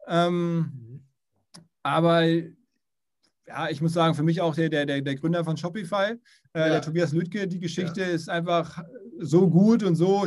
[0.09, 1.05] Ähm, mhm.
[1.83, 6.13] Aber ja, ich muss sagen, für mich auch der, der, der Gründer von Shopify,
[6.53, 8.83] äh, der Tobias Lüttke, die Geschichte ist einfach
[9.19, 10.27] so gut und so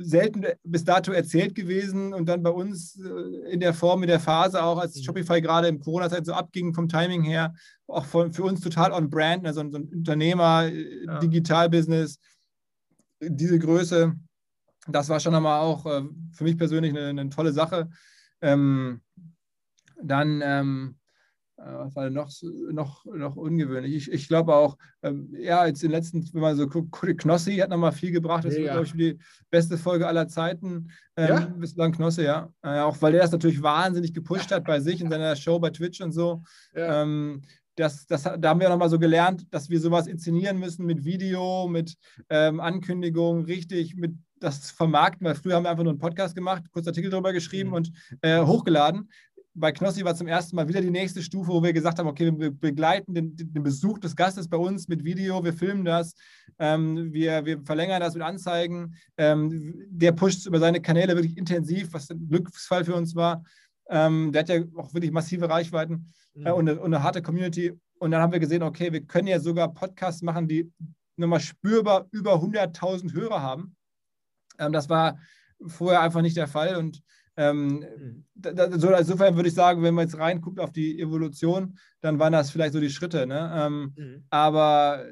[0.00, 4.20] selten bis dato erzählt gewesen und dann bei uns äh, in der Form, in der
[4.20, 5.02] Phase auch, als mhm.
[5.02, 7.54] Shopify gerade in Corona-Zeit so abging vom Timing her,
[7.86, 11.18] auch von, für uns total on brand, also so ein Unternehmer, äh, ja.
[11.18, 12.18] Digital-Business,
[13.20, 14.14] diese Größe,
[14.88, 16.02] das war schon einmal auch äh,
[16.32, 17.88] für mich persönlich eine, eine tolle Sache.
[18.40, 19.00] Ähm,
[20.02, 21.01] dann ähm, äh,
[21.64, 22.30] was war denn noch,
[22.70, 23.94] noch, noch ungewöhnlich?
[23.94, 27.56] Ich, ich glaube auch, ähm, ja, jetzt in den letzten, wenn man so guckt, Knossi
[27.56, 28.44] hat nochmal viel gebracht.
[28.44, 29.18] Das ja, ist, glaube ich, die
[29.50, 30.90] beste Folge aller Zeiten.
[31.16, 31.40] Ähm, ja?
[31.56, 32.52] Bislang Knossi, ja.
[32.62, 35.70] Äh, auch weil der das natürlich wahnsinnig gepusht hat bei sich in seiner Show bei
[35.70, 36.42] Twitch und so.
[36.74, 37.02] Ja.
[37.02, 37.42] Ähm,
[37.76, 41.68] das, das, da haben wir nochmal so gelernt, dass wir sowas inszenieren müssen mit Video,
[41.68, 41.96] mit
[42.28, 46.64] ähm, Ankündigungen, richtig mit das vermarkten, weil früher haben wir einfach nur einen Podcast gemacht,
[46.72, 47.76] kurz Artikel darüber geschrieben mhm.
[47.76, 49.08] und äh, hochgeladen
[49.54, 52.32] bei Knossi war zum ersten Mal wieder die nächste Stufe, wo wir gesagt haben, okay,
[52.36, 56.14] wir begleiten den, den Besuch des Gastes bei uns mit Video, wir filmen das,
[56.58, 58.94] ähm, wir, wir verlängern das mit Anzeigen.
[59.16, 63.44] Ähm, der pusht über seine Kanäle wirklich intensiv, was ein Glücksfall für uns war.
[63.90, 66.46] Ähm, der hat ja auch wirklich massive Reichweiten mhm.
[66.46, 67.72] äh, und, eine, und, eine, harte Community.
[67.98, 70.72] Und dann haben wir gesehen, okay, wir können ja sogar Podcasts machen, die
[71.16, 73.76] nochmal spürbar über 100.000 Hörer haben.
[74.58, 75.18] Ähm, das war
[75.66, 77.02] vorher einfach nicht der Fall und
[77.36, 78.24] ähm, mhm.
[78.34, 82.32] da, so, insofern würde ich sagen, wenn man jetzt reinguckt auf die Evolution, dann waren
[82.32, 83.26] das vielleicht so die Schritte.
[83.26, 83.52] Ne?
[83.54, 84.24] Ähm, mhm.
[84.28, 85.04] Aber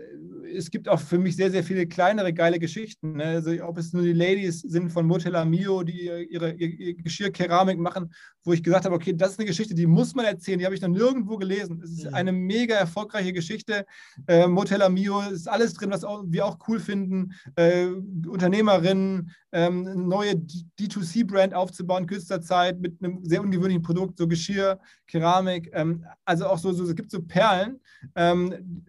[0.55, 3.17] es gibt auch für mich sehr, sehr viele kleinere geile Geschichten.
[3.17, 3.25] Ne?
[3.25, 8.13] Also, ob es nur die Ladies sind von Motella Mio, die ihre, ihr, Geschirrkeramik machen,
[8.45, 10.75] wo ich gesagt habe, okay, das ist eine Geschichte, die muss man erzählen, die habe
[10.75, 11.81] ich noch nirgendwo gelesen.
[11.85, 12.15] Es ist mhm.
[12.15, 13.87] eine mega erfolgreiche Geschichte.
[14.27, 17.33] Äh, Motella Mio ist alles drin, was auch, wir auch cool finden.
[17.55, 17.87] Äh,
[18.27, 25.71] Unternehmerinnen, ähm, neue D2C-Brand aufzubauen, kürzester Zeit mit einem sehr ungewöhnlichen Produkt, so Geschirr, Keramik.
[25.73, 27.81] Ähm, also auch so, so, es gibt so Perlen.
[28.15, 28.85] Ähm,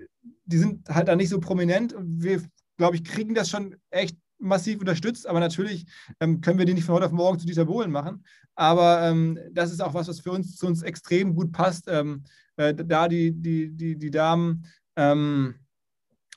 [0.46, 1.96] die sind halt da nicht so prominent.
[1.98, 2.42] Wir,
[2.78, 5.86] glaube ich, kriegen das schon echt massiv unterstützt, aber natürlich
[6.20, 8.26] ähm, können wir die nicht von heute auf morgen zu Dieter Bohlen machen.
[8.56, 11.86] Aber ähm, das ist auch was, was für uns zu uns extrem gut passt.
[11.88, 12.24] Ähm,
[12.58, 15.56] äh, da die, die, die, die Damen ähm,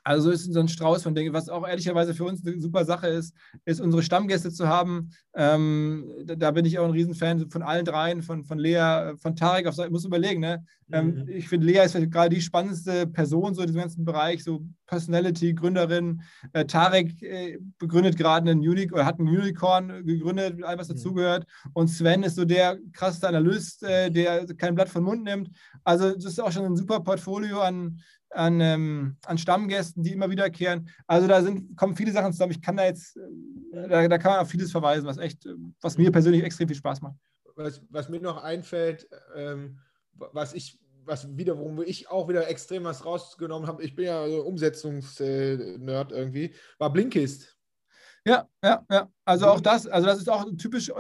[0.05, 1.33] also ist so ein Strauß von Dingen.
[1.33, 5.11] Was auch ehrlicherweise für uns eine super Sache ist, ist unsere Stammgäste zu haben.
[5.35, 9.67] Ähm, da, bin ich auch ein Riesenfan von allen dreien, von, von Lea, von Tarek.
[9.67, 10.65] Auf, ich muss überlegen, ne?
[10.93, 11.29] Ähm, mhm.
[11.29, 14.63] ich finde, Lea ist gerade die spannendste Person so in diesem ganzen Bereich, so
[14.95, 16.23] Personality, Gründerin.
[16.53, 20.95] Äh, Tarek äh, begründet gerade einen Unicorn oder hat ein Unicorn gegründet, all was mhm.
[20.95, 21.47] dazugehört.
[21.73, 25.51] Und Sven ist so der krasseste Analyst, äh, der kein Blatt vom Mund nimmt.
[25.83, 30.31] Also das ist auch schon ein super Portfolio an, an, ähm, an Stammgästen, die immer
[30.31, 30.89] wiederkehren.
[31.09, 32.53] Also da sind, kommen viele Sachen zusammen.
[32.53, 35.55] Ich kann da jetzt, äh, da, da kann man auf vieles verweisen, was echt, äh,
[35.81, 37.17] was mir persönlich extrem viel Spaß macht.
[37.57, 39.81] Was, was mir noch einfällt, ähm,
[40.13, 44.29] was ich, was wiederum, wo ich auch wieder extrem was rausgenommen habe, ich bin ja
[44.29, 47.57] so Umsetzungsnerd irgendwie, war Blinkist.
[48.27, 49.09] Ja, ja, ja.
[49.25, 50.93] Also auch das, also das ist auch typisch äh,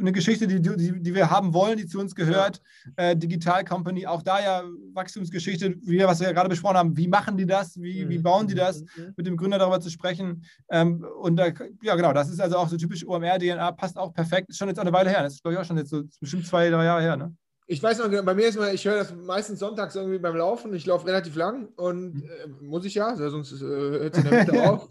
[0.00, 2.60] eine Geschichte, die, die, die wir haben wollen, die zu uns gehört.
[2.96, 6.96] Äh, Digital Company, auch da ja Wachstumsgeschichte, wie, was wir ja gerade besprochen haben.
[6.96, 7.80] Wie machen die das?
[7.80, 8.08] Wie, mhm.
[8.08, 8.82] wie bauen die das?
[8.82, 9.14] Mhm.
[9.16, 10.44] Mit dem Gründer darüber zu sprechen.
[10.70, 11.48] Ähm, und da,
[11.82, 14.48] ja, genau, das ist also auch so typisch OMR-DNA, passt auch perfekt.
[14.50, 15.22] Ist schon jetzt auch eine Weile her.
[15.22, 17.16] Das ist, glaube ich, auch schon jetzt so bestimmt zwei, drei Jahre her.
[17.16, 17.34] Ne?
[17.70, 20.72] Ich weiß noch, bei mir ist mal, ich höre das meistens sonntags irgendwie beim Laufen.
[20.72, 22.22] Ich laufe relativ lang und mhm.
[22.22, 24.88] äh, muss ich ja, sonst äh, hört es in der Mitte auf.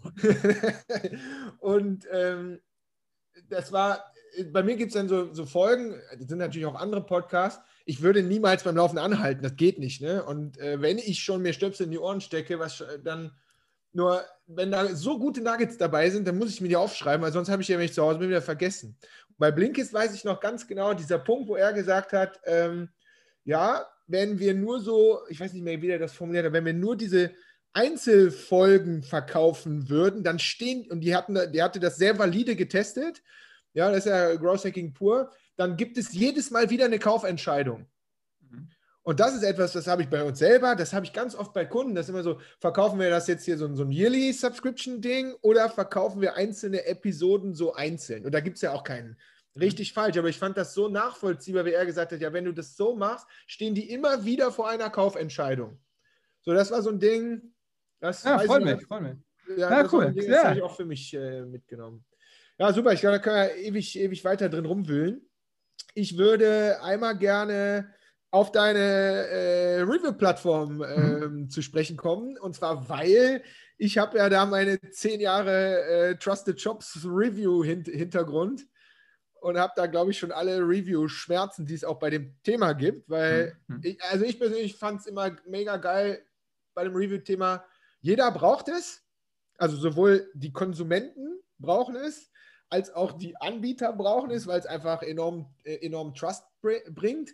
[1.58, 2.60] und ähm,
[3.48, 4.04] das war,
[4.52, 7.60] bei mir gibt es dann so, so Folgen, das sind natürlich auch andere Podcasts.
[7.84, 10.00] Ich würde niemals beim Laufen anhalten, das geht nicht.
[10.00, 10.22] Ne?
[10.22, 13.32] Und äh, wenn ich schon mir Stöpsel in die Ohren stecke, was dann
[13.92, 17.32] nur, wenn da so gute Nuggets dabei sind, dann muss ich mir die aufschreiben, weil
[17.32, 18.96] sonst habe ich die, wenn ich zu Hause wieder vergessen.
[19.28, 22.88] Und bei Blinkist weiß ich noch ganz genau, dieser Punkt, wo er gesagt hat, ähm,
[23.44, 26.64] ja, wenn wir nur so, ich weiß nicht mehr, wie er das formuliert hat, wenn
[26.64, 27.32] wir nur diese
[27.72, 33.22] Einzelfolgen verkaufen würden, dann stehen, und die hatten, die hatte das sehr valide getestet,
[33.74, 37.86] ja, das ist ja Growth Hacking pur, dann gibt es jedes Mal wieder eine Kaufentscheidung.
[39.08, 41.54] Und das ist etwas, das habe ich bei uns selber, das habe ich ganz oft
[41.54, 44.34] bei Kunden, das ist immer so, verkaufen wir das jetzt hier so, so ein Yearly
[44.34, 48.26] Subscription-Ding oder verkaufen wir einzelne Episoden so einzeln?
[48.26, 49.16] Und da gibt es ja auch keinen
[49.54, 49.62] mhm.
[49.62, 52.52] richtig falsch, aber ich fand das so nachvollziehbar, wie er gesagt hat, ja, wenn du
[52.52, 55.80] das so machst, stehen die immer wieder vor einer Kaufentscheidung.
[56.42, 57.54] So, das war so ein Ding,
[58.00, 59.16] das ja, freut mich, freut mich.
[59.56, 60.12] Ja, ja cool.
[60.12, 60.44] Ding, das ja.
[60.48, 62.04] habe ich auch für mich äh, mitgenommen.
[62.58, 62.92] Ja, super.
[62.92, 65.26] Ich glaube, da können wir ewig, ewig weiter drin rumwühlen.
[65.94, 67.94] Ich würde einmal gerne
[68.30, 71.50] auf deine äh, Review-Plattform äh, mhm.
[71.50, 72.38] zu sprechen kommen.
[72.38, 73.42] Und zwar, weil
[73.78, 78.66] ich habe ja da meine zehn Jahre äh, Trusted Shops Review-Hintergrund
[79.40, 83.08] und habe da, glaube ich, schon alle Review-Schmerzen, die es auch bei dem Thema gibt.
[83.08, 83.80] Weil, mhm.
[83.82, 86.22] ich, also ich persönlich fand es immer mega geil
[86.74, 87.64] bei dem Review-Thema.
[88.00, 89.04] Jeder braucht es.
[89.56, 92.30] Also sowohl die Konsumenten brauchen es,
[92.70, 97.30] als auch die Anbieter brauchen es, weil es einfach enorm, äh, enorm Trust bringt.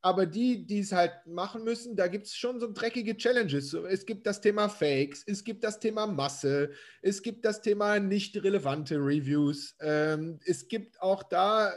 [0.00, 3.74] Aber die, die es halt machen müssen, da gibt es schon so dreckige Challenges.
[3.74, 6.70] Es gibt das Thema Fakes, es gibt das Thema Masse,
[7.02, 9.74] es gibt das Thema nicht relevante Reviews.
[9.80, 11.72] Ähm, es gibt auch da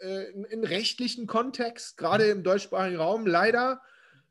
[0.00, 3.80] äh, einen rechtlichen Kontext, gerade im deutschsprachigen Raum, leider.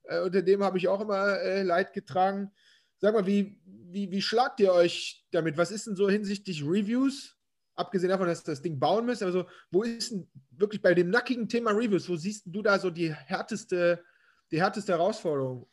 [0.04, 2.52] Äh, unter dem habe ich auch immer äh, Leid getragen.
[2.98, 5.58] Sag mal, wie, wie, wie schlagt ihr euch damit?
[5.58, 7.38] Was ist denn so hinsichtlich Reviews?
[7.76, 11.48] Abgesehen davon, dass das Ding bauen müsst, also wo ist denn wirklich bei dem nackigen
[11.48, 14.04] Thema Reviews, wo siehst du da so die härteste,
[14.52, 15.68] die härteste Herausforderung?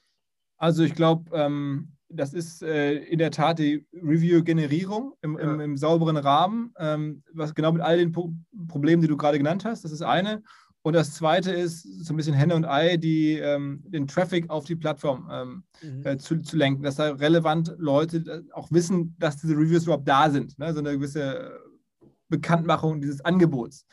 [0.56, 5.76] Also ich glaube, ähm, das ist äh, in der Tat die Review-Generierung im, im, im,
[5.76, 8.32] sauberen Rahmen, ähm, was genau mit all den po
[8.66, 10.42] Problemen, die du gerade genannt hast, das ist eine.
[10.82, 14.64] Und das zweite ist so ein bisschen Henne und Ei, die, ähm, den Traffic auf
[14.64, 16.06] die Plattform ähm, mhm.
[16.06, 20.08] äh, zu, zu, lenken, dass da relevant Leute äh, auch wissen, dass diese Reviews überhaupt
[20.08, 20.58] da sind.
[20.58, 20.72] Ne?
[20.72, 21.60] So eine gewisse
[22.28, 23.86] Bekanntmachung dieses Angebots.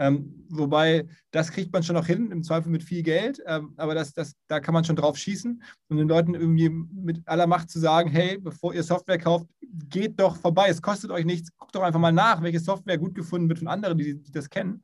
[0.00, 3.94] Ähm, wobei, das kriegt man schon noch hin, im Zweifel mit viel Geld, ähm, aber
[3.94, 7.68] das, das, da kann man schon drauf schießen und den Leuten irgendwie mit aller Macht
[7.68, 9.46] zu sagen, hey, bevor ihr Software kauft,
[9.90, 13.14] geht doch vorbei, es kostet euch nichts, guckt doch einfach mal nach, welche Software gut
[13.14, 14.82] gefunden wird von anderen, die, die das kennen.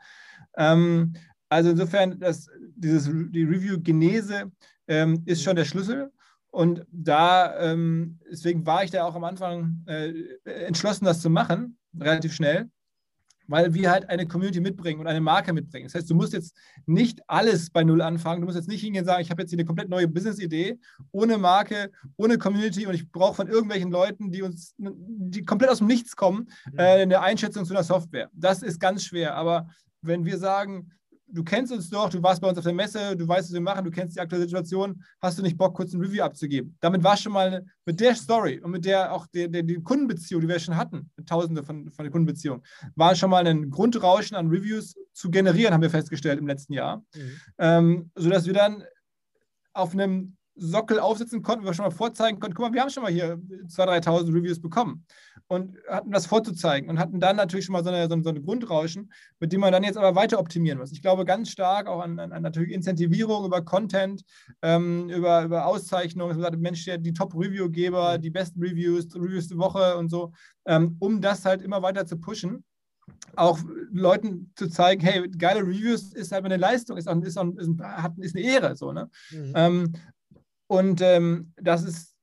[0.59, 1.14] Ähm,
[1.49, 4.53] also insofern, das, dieses, die Review-Genese
[4.87, 6.12] ähm, ist schon der Schlüssel.
[6.51, 10.12] Und da, ähm, deswegen war ich da auch am Anfang äh,
[10.45, 12.69] entschlossen, das zu machen, relativ schnell
[13.48, 15.87] weil wir halt eine Community mitbringen und eine Marke mitbringen.
[15.87, 16.56] Das heißt, du musst jetzt
[16.87, 18.40] nicht alles bei Null anfangen.
[18.40, 20.78] Du musst jetzt nicht hingehen und sagen, ich habe jetzt hier eine komplett neue Business-Idee,
[21.12, 25.78] ohne Marke, ohne Community und ich brauche von irgendwelchen Leuten, die uns, die komplett aus
[25.78, 26.78] dem Nichts kommen, mhm.
[26.78, 28.30] äh, eine Einschätzung zu einer Software.
[28.32, 29.37] Das ist ganz schwer.
[29.37, 29.68] Aber
[30.02, 30.90] wenn wir sagen,
[31.29, 33.61] du kennst uns doch, du warst bei uns auf der Messe, du weißt, was wir
[33.61, 36.77] machen, du kennst die aktuelle Situation, hast du nicht Bock, kurz ein Review abzugeben?
[36.81, 40.41] Damit war schon mal mit der Story und mit der auch der, der, die Kundenbeziehung,
[40.41, 42.62] die wir schon hatten, Tausende von, von Kundenbeziehungen,
[42.95, 46.99] war schon mal ein Grundrauschen an Reviews zu generieren, haben wir festgestellt im letzten Jahr,
[47.15, 47.41] mhm.
[47.59, 48.85] ähm, sodass wir dann
[49.73, 52.90] auf einem Sockel aufsetzen konnten, wo wir schon mal vorzeigen konnten, guck mal, wir haben
[52.90, 53.37] schon mal hier
[53.69, 55.05] 2.000, 3.000 Reviews bekommen
[55.49, 59.12] und hatten das vorzuzeigen und hatten dann natürlich schon mal so eine, so eine, Grundrauschen,
[59.38, 60.92] mit dem man dann jetzt aber weiter optimieren muss.
[60.92, 64.25] Ich glaube ganz stark auch an, an, an natürlich Incentivierung über Content,
[64.62, 70.09] ähm, über, über Auszeichnungen, also Mensch, die Top-Review-Geber, die besten Reviews, Reviews der Woche und
[70.09, 70.33] so,
[70.66, 72.64] ähm, um das halt immer weiter zu pushen
[73.37, 73.61] auch
[73.92, 77.70] Leuten zu zeigen, hey, geile Reviews ist halt eine Leistung, ist, auch, ist, auch, ist,
[78.18, 78.76] ist eine Ehre.
[78.76, 79.09] So, ne?
[79.30, 79.53] Mhm.
[79.55, 79.93] Ähm,
[80.67, 82.17] und ähm, das ist,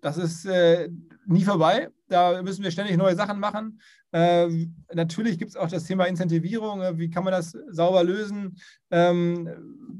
[0.00, 0.88] das ist äh,
[1.26, 1.90] nie vorbei.
[2.08, 3.80] Da müssen wir ständig neue Sachen machen.
[4.12, 4.48] Äh,
[4.94, 6.82] natürlich gibt es auch das Thema Incentivierung.
[6.82, 8.56] Äh, wie kann man das sauber lösen?
[8.90, 9.48] Ähm,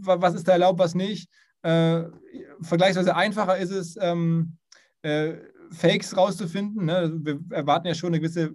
[0.00, 1.28] was ist da erlaubt, was nicht?
[1.62, 2.04] Äh,
[2.60, 4.56] vergleichsweise einfacher ist es, ähm,
[5.02, 5.34] äh,
[5.70, 6.84] Fakes rauszufinden.
[6.84, 7.12] Ne?
[7.22, 8.54] Wir erwarten ja schon eine gewisse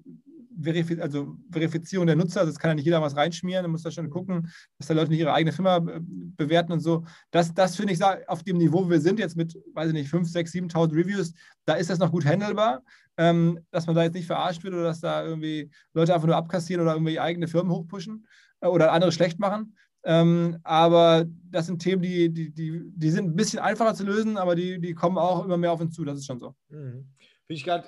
[0.59, 2.41] Verifiz also Verifizierung der Nutzer.
[2.41, 3.63] Also es kann ja nicht jeder was reinschmieren.
[3.63, 6.79] Man muss da schon gucken, dass da Leute nicht ihre eigene Firma äh, bewerten und
[6.79, 7.05] so.
[7.31, 10.09] Das, das finde ich auf dem Niveau, wo wir sind, jetzt mit, weiß ich nicht,
[10.09, 11.33] 5, 6, 7.000 Reviews,
[11.65, 12.81] da ist das noch gut handelbar.
[13.17, 16.37] Ähm, dass man da jetzt nicht verarscht wird oder dass da irgendwie Leute einfach nur
[16.37, 18.25] abkassieren oder irgendwie eigene Firmen hochpushen
[18.61, 19.75] äh, oder andere schlecht machen.
[20.03, 24.37] Ähm, aber das sind Themen, die, die, die, die sind ein bisschen einfacher zu lösen,
[24.37, 26.03] aber die, die kommen auch immer mehr auf uns zu.
[26.03, 26.55] Das ist schon so.
[26.69, 27.07] Mhm.
[27.45, 27.87] Finde ich gerade,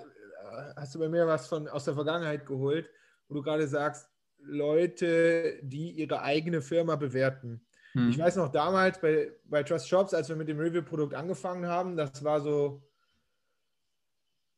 [0.76, 2.90] hast du bei mir was von aus der Vergangenheit geholt,
[3.28, 7.66] wo du gerade sagst, Leute, die ihre eigene Firma bewerten.
[7.94, 8.10] Mhm.
[8.10, 11.96] Ich weiß noch damals bei, bei Trust Shops, als wir mit dem Review-Produkt angefangen haben,
[11.96, 12.84] das war so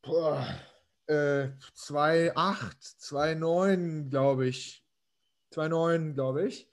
[0.05, 0.45] boah,
[1.07, 2.33] äh, 2,8,
[2.99, 4.83] 2,9, glaube ich.
[5.53, 6.69] 2,9, glaube ich.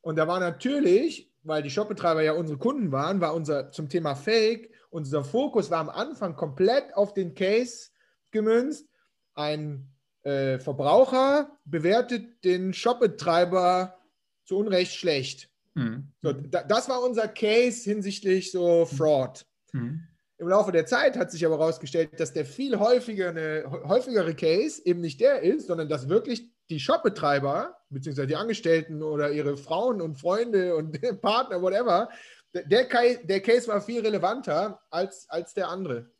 [0.00, 4.14] Und da war natürlich, weil die Shopbetreiber ja unsere Kunden waren, war unser zum Thema
[4.14, 7.89] Fake, unser Fokus war am Anfang komplett auf den Case
[8.32, 8.86] gemünzt.
[9.34, 9.88] Ein
[10.22, 13.98] äh, Verbraucher bewertet den Shopbetreiber
[14.44, 15.50] zu Unrecht schlecht.
[15.74, 16.08] Mhm.
[16.22, 19.46] So, da, das war unser Case hinsichtlich so Fraud.
[19.72, 20.06] Mhm.
[20.38, 24.80] Im Laufe der Zeit hat sich aber herausgestellt, dass der viel häufiger eine, häufigere Case
[24.84, 30.00] eben nicht der ist, sondern dass wirklich die Shopbetreiber, beziehungsweise die Angestellten oder ihre Frauen
[30.00, 32.08] und Freunde und Partner, whatever,
[32.54, 32.84] der,
[33.22, 36.10] der Case war viel relevanter als, als der andere.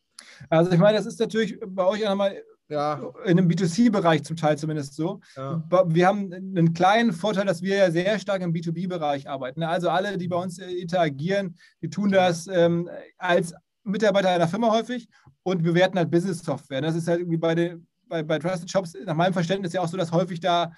[0.48, 3.00] Also ich meine, das ist natürlich bei euch auch nochmal ja.
[3.24, 5.20] in einem B2C-Bereich zum Teil zumindest so.
[5.36, 5.62] Ja.
[5.86, 9.62] Wir haben einen kleinen Vorteil, dass wir ja sehr stark im B2B-Bereich arbeiten.
[9.62, 14.70] Also alle, die bei uns äh, interagieren, die tun das ähm, als Mitarbeiter einer Firma
[14.70, 15.08] häufig
[15.42, 16.80] und bewerten halt Business-Software.
[16.80, 19.88] Das ist halt irgendwie bei, den, bei, bei Trusted Shops nach meinem Verständnis ja auch
[19.88, 20.72] so, dass häufig da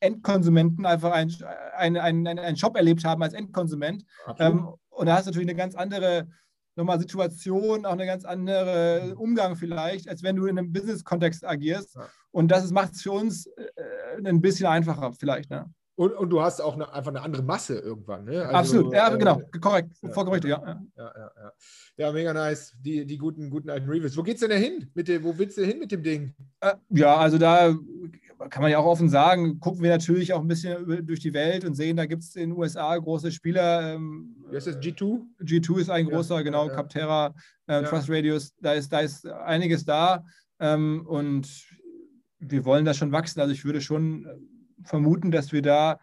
[0.00, 1.32] Endkonsumenten einfach einen
[1.76, 4.04] ein, ein, ein Shop erlebt haben als Endkonsument.
[4.38, 6.28] Ähm, und da hast du natürlich eine ganz andere
[6.76, 11.96] nochmal Situation, auch eine ganz andere Umgang vielleicht, als wenn du in einem Business-Kontext agierst.
[11.96, 12.08] Ja.
[12.30, 13.62] Und das macht es für uns äh,
[14.24, 15.50] ein bisschen einfacher vielleicht.
[15.50, 15.68] Ne?
[15.96, 18.26] Und, und du hast auch eine, einfach eine andere Masse irgendwann.
[18.26, 18.42] Ne?
[18.42, 20.62] Also, Absolut, ja, äh, genau, korrekt, ja, vollkommen richtig, ja.
[20.62, 21.52] Ja, ja, ja.
[21.96, 24.14] ja, mega nice, die, die guten, guten alten Reviews.
[24.14, 24.90] Wo geht's denn da hin?
[24.94, 26.34] Mit dem, wo willst du hin mit dem Ding?
[26.60, 27.74] Äh, ja, also da
[28.50, 31.64] kann man ja auch offen sagen, gucken wir natürlich auch ein bisschen durch die Welt
[31.64, 33.94] und sehen, da gibt es in den USA große Spieler.
[33.94, 35.22] Ähm, das, G2?
[35.40, 37.34] G2 ist ein großer, genau, ja, genau, Capterra,
[37.66, 40.24] äh, Trust Radius, da ist, da ist einiges da
[40.60, 41.66] ähm, und
[42.38, 43.40] wir wollen da schon wachsen.
[43.40, 44.26] Also ich würde schon
[44.84, 45.98] vermuten, dass wir da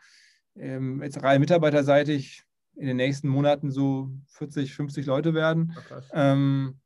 [0.55, 2.43] ähm, jetzt rein mitarbeiterseitig
[2.75, 5.75] in den nächsten Monaten so 40, 50 Leute werden.
[6.11, 6.79] Ähm,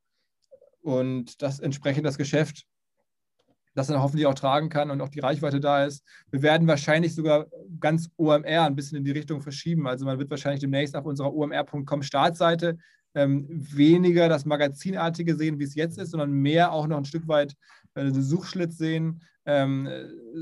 [0.81, 2.65] und das entsprechend das Geschäft,
[3.77, 6.03] das dann hoffentlich auch tragen kann und auch die Reichweite da ist.
[6.31, 7.45] Wir werden wahrscheinlich sogar
[7.79, 9.85] ganz OMR ein bisschen in die Richtung verschieben.
[9.87, 12.79] Also man wird wahrscheinlich demnächst auf unserer omr.com Startseite
[13.13, 17.27] ähm, weniger das Magazinartige sehen, wie es jetzt ist, sondern mehr auch noch ein Stück
[17.27, 17.53] weit
[17.93, 19.87] äh, Suchschlitz sehen, ähm,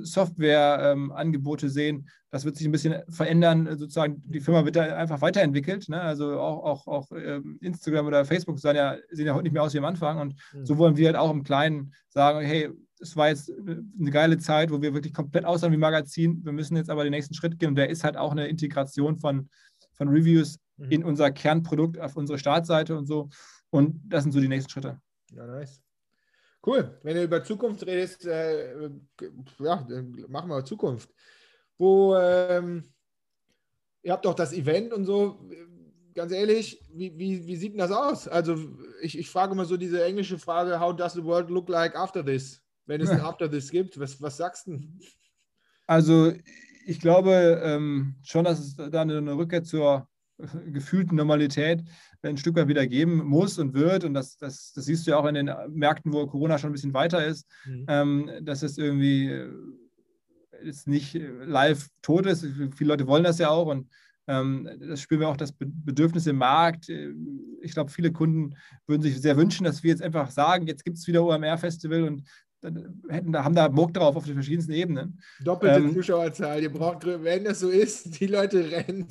[0.04, 2.10] Softwareangebote ähm, sehen.
[2.32, 3.68] Das wird sich ein bisschen verändern.
[3.78, 5.90] Sozusagen, die Firma wird da einfach weiterentwickelt.
[5.90, 6.00] Ne?
[6.00, 9.64] Also auch, auch, auch ähm, Instagram oder Facebook sehen ja, sehen ja heute nicht mehr
[9.64, 10.20] aus wie am Anfang.
[10.20, 10.66] Und mhm.
[10.66, 12.70] so wollen wir halt auch im Kleinen sagen, hey,
[13.06, 16.44] es war jetzt eine geile Zeit, wo wir wirklich komplett aussahen wie Magazin.
[16.44, 17.70] Wir müssen jetzt aber den nächsten Schritt gehen.
[17.70, 19.50] Und der ist halt auch eine Integration von,
[19.94, 20.92] von Reviews mhm.
[20.92, 23.30] in unser Kernprodukt auf unsere Startseite und so.
[23.70, 25.00] Und das sind so die nächsten Schritte.
[25.32, 25.82] Ja, nice.
[26.66, 26.98] Cool.
[27.04, 28.90] Wenn du über Zukunft redest, äh,
[29.60, 29.88] ja,
[30.28, 31.14] machen wir Zukunft.
[31.78, 32.84] Wo, ähm,
[34.02, 35.48] ihr habt doch das Event und so.
[36.16, 38.28] Ganz ehrlich, wie, wie, wie sieht denn das aus?
[38.28, 38.56] Also,
[39.02, 42.26] ich, ich frage immer so diese englische Frage: How does the world look like after
[42.26, 42.65] this?
[42.86, 44.80] Wenn es ein After this gibt, was, was sagst du?
[45.88, 46.34] Also,
[46.86, 50.08] ich glaube ähm, schon, dass es da eine, eine Rückkehr zur
[50.72, 51.84] gefühlten Normalität
[52.22, 54.04] ein Stück weit wieder geben muss und wird.
[54.04, 56.74] Und das, das, das siehst du ja auch in den Märkten, wo Corona schon ein
[56.74, 57.86] bisschen weiter ist, mhm.
[57.88, 59.52] ähm, dass es irgendwie äh,
[60.64, 62.46] jetzt nicht live tot ist.
[62.76, 63.90] Viele Leute wollen das ja auch und
[64.28, 66.90] ähm, das spüren wir auch das Bedürfnis im Markt.
[67.62, 68.56] Ich glaube, viele Kunden
[68.88, 72.24] würden sich sehr wünschen, dass wir jetzt einfach sagen, jetzt gibt es wieder OMR-Festival und
[73.10, 75.20] hätten da, haben da Bock drauf auf den verschiedensten Ebenen.
[75.44, 79.08] Doppelte ähm, Zuschauerzahl, ihr braucht, wenn das so ist, die Leute rennen.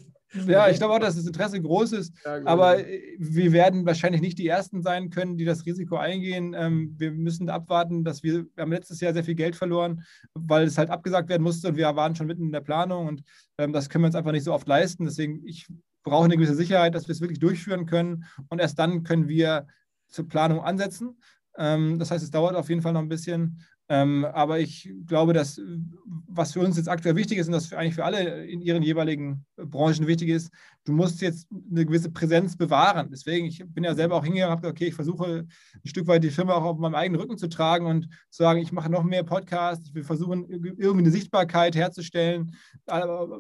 [0.46, 2.12] Ja, ich glaube auch, dass das Interesse groß ist.
[2.24, 2.78] Ja, aber
[3.18, 6.54] wir werden wahrscheinlich nicht die Ersten sein können, die das Risiko eingehen.
[6.58, 10.02] Ähm, wir müssen abwarten, dass wir, wir haben letztes Jahr sehr viel Geld verloren,
[10.34, 13.22] weil es halt abgesagt werden musste und wir waren schon mitten in der Planung und
[13.58, 15.04] ähm, das können wir uns einfach nicht so oft leisten.
[15.04, 15.68] Deswegen, ich
[16.02, 19.66] brauche eine gewisse Sicherheit, dass wir es wirklich durchführen können und erst dann können wir
[20.08, 21.16] zur Planung ansetzen.
[21.56, 23.60] Ähm, das heißt, es dauert auf jeden Fall noch ein bisschen.
[23.90, 25.60] Ähm, aber ich glaube, dass
[26.26, 28.82] was für uns jetzt aktuell wichtig ist und das für, eigentlich für alle in ihren
[28.82, 30.50] jeweiligen Branchen wichtig ist,
[30.84, 33.08] du musst jetzt eine gewisse Präsenz bewahren.
[33.10, 36.24] Deswegen, ich bin ja selber auch hingegangen habe gesagt, okay, ich versuche ein Stück weit
[36.24, 39.04] die Firma auch auf meinem eigenen Rücken zu tragen und zu sagen, ich mache noch
[39.04, 42.56] mehr Podcasts, ich will versuchen, irgendwie eine Sichtbarkeit herzustellen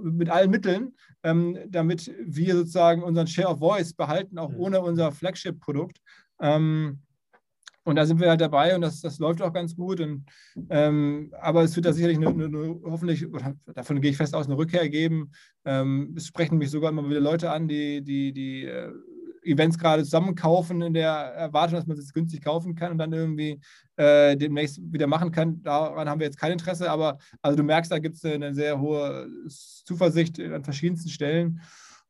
[0.02, 0.92] mit allen Mitteln,
[1.22, 6.02] ähm, damit wir sozusagen unseren Share of Voice behalten, auch ohne unser Flagship-Produkt.
[6.38, 7.00] Ähm,
[7.84, 10.00] und da sind wir halt dabei und das, das läuft auch ganz gut.
[10.00, 10.24] Und,
[10.70, 13.26] ähm, aber es wird da sicherlich eine, eine, eine, hoffentlich,
[13.74, 15.32] davon gehe ich fest aus, eine Rückkehr geben.
[15.64, 18.90] Ähm, es sprechen mich sogar immer wieder Leute an, die, die, die äh,
[19.44, 23.60] Events gerade zusammenkaufen in der Erwartung, dass man es günstig kaufen kann und dann irgendwie
[23.96, 25.62] äh, demnächst wieder machen kann.
[25.62, 28.80] Daran haben wir jetzt kein Interesse, aber also du merkst, da gibt es eine sehr
[28.80, 31.60] hohe Zuversicht an verschiedensten Stellen.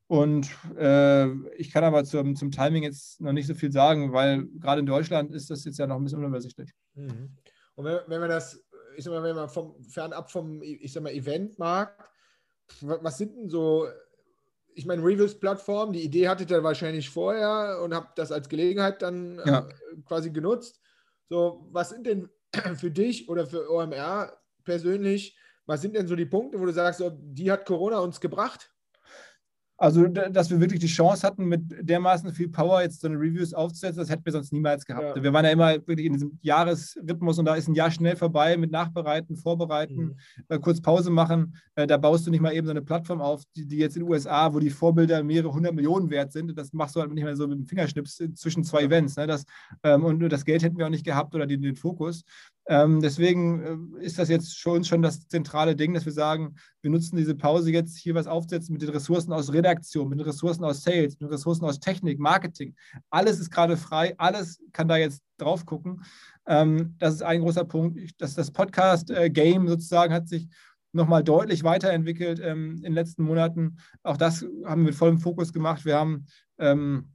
[0.06, 4.46] Und äh, ich kann aber zum, zum Timing jetzt noch nicht so viel sagen, weil
[4.60, 6.70] gerade in Deutschland ist das jetzt ja noch ein bisschen unübersichtlich.
[6.94, 7.30] Mhm.
[7.74, 8.62] Und wenn, wenn man das,
[8.96, 12.10] ich sag mal, wenn man vom, fernab vom, ich sag mal, Eventmarkt,
[12.80, 13.86] was sind denn so,
[14.74, 19.38] ich meine, Reviews-Plattform, die Idee hattet ihr wahrscheinlich vorher und habt das als Gelegenheit dann
[19.38, 19.68] äh, ja.
[20.06, 20.80] quasi genutzt.
[21.28, 22.28] So, was sind denn
[22.76, 26.98] für dich oder für OMR persönlich, was sind denn so die Punkte, wo du sagst,
[26.98, 28.73] so, die hat Corona uns gebracht?
[29.76, 33.52] Also, dass wir wirklich die Chance hatten, mit dermaßen viel Power jetzt so eine Reviews
[33.52, 35.16] aufzusetzen, das hätten wir sonst niemals gehabt.
[35.16, 35.22] Ja.
[35.22, 38.56] Wir waren ja immer wirklich in diesem Jahresrhythmus und da ist ein Jahr schnell vorbei
[38.56, 40.44] mit Nachbereiten, Vorbereiten, mhm.
[40.48, 41.56] äh, kurz Pause machen.
[41.74, 44.04] Äh, da baust du nicht mal eben so eine Plattform auf, die, die, jetzt in
[44.04, 46.56] den USA, wo die Vorbilder mehrere hundert Millionen wert sind.
[46.56, 49.16] Das machst du halt nicht mehr so mit dem Fingerschnips zwischen zwei Events.
[49.16, 49.26] Ne?
[49.26, 49.44] Das,
[49.82, 52.22] ähm, und das Geld hätten wir auch nicht gehabt oder den, den Fokus.
[52.66, 56.54] Ähm, deswegen äh, ist das jetzt für uns schon das zentrale Ding, dass wir sagen,
[56.80, 60.26] wir nutzen diese Pause jetzt hier was aufzusetzen mit den Ressourcen aus Redaktion, mit den
[60.26, 62.74] Ressourcen aus Sales, mit den Ressourcen aus Technik, Marketing.
[63.10, 66.02] Alles ist gerade frei, alles kann da jetzt drauf gucken.
[66.46, 67.98] Ähm, das ist ein großer Punkt.
[68.18, 70.48] Das, das Podcast-Game sozusagen hat sich
[70.92, 73.78] nochmal deutlich weiterentwickelt ähm, in den letzten Monaten.
[74.02, 75.84] Auch das haben wir mit vollem Fokus gemacht.
[75.84, 76.26] Wir haben
[76.58, 77.10] ähm,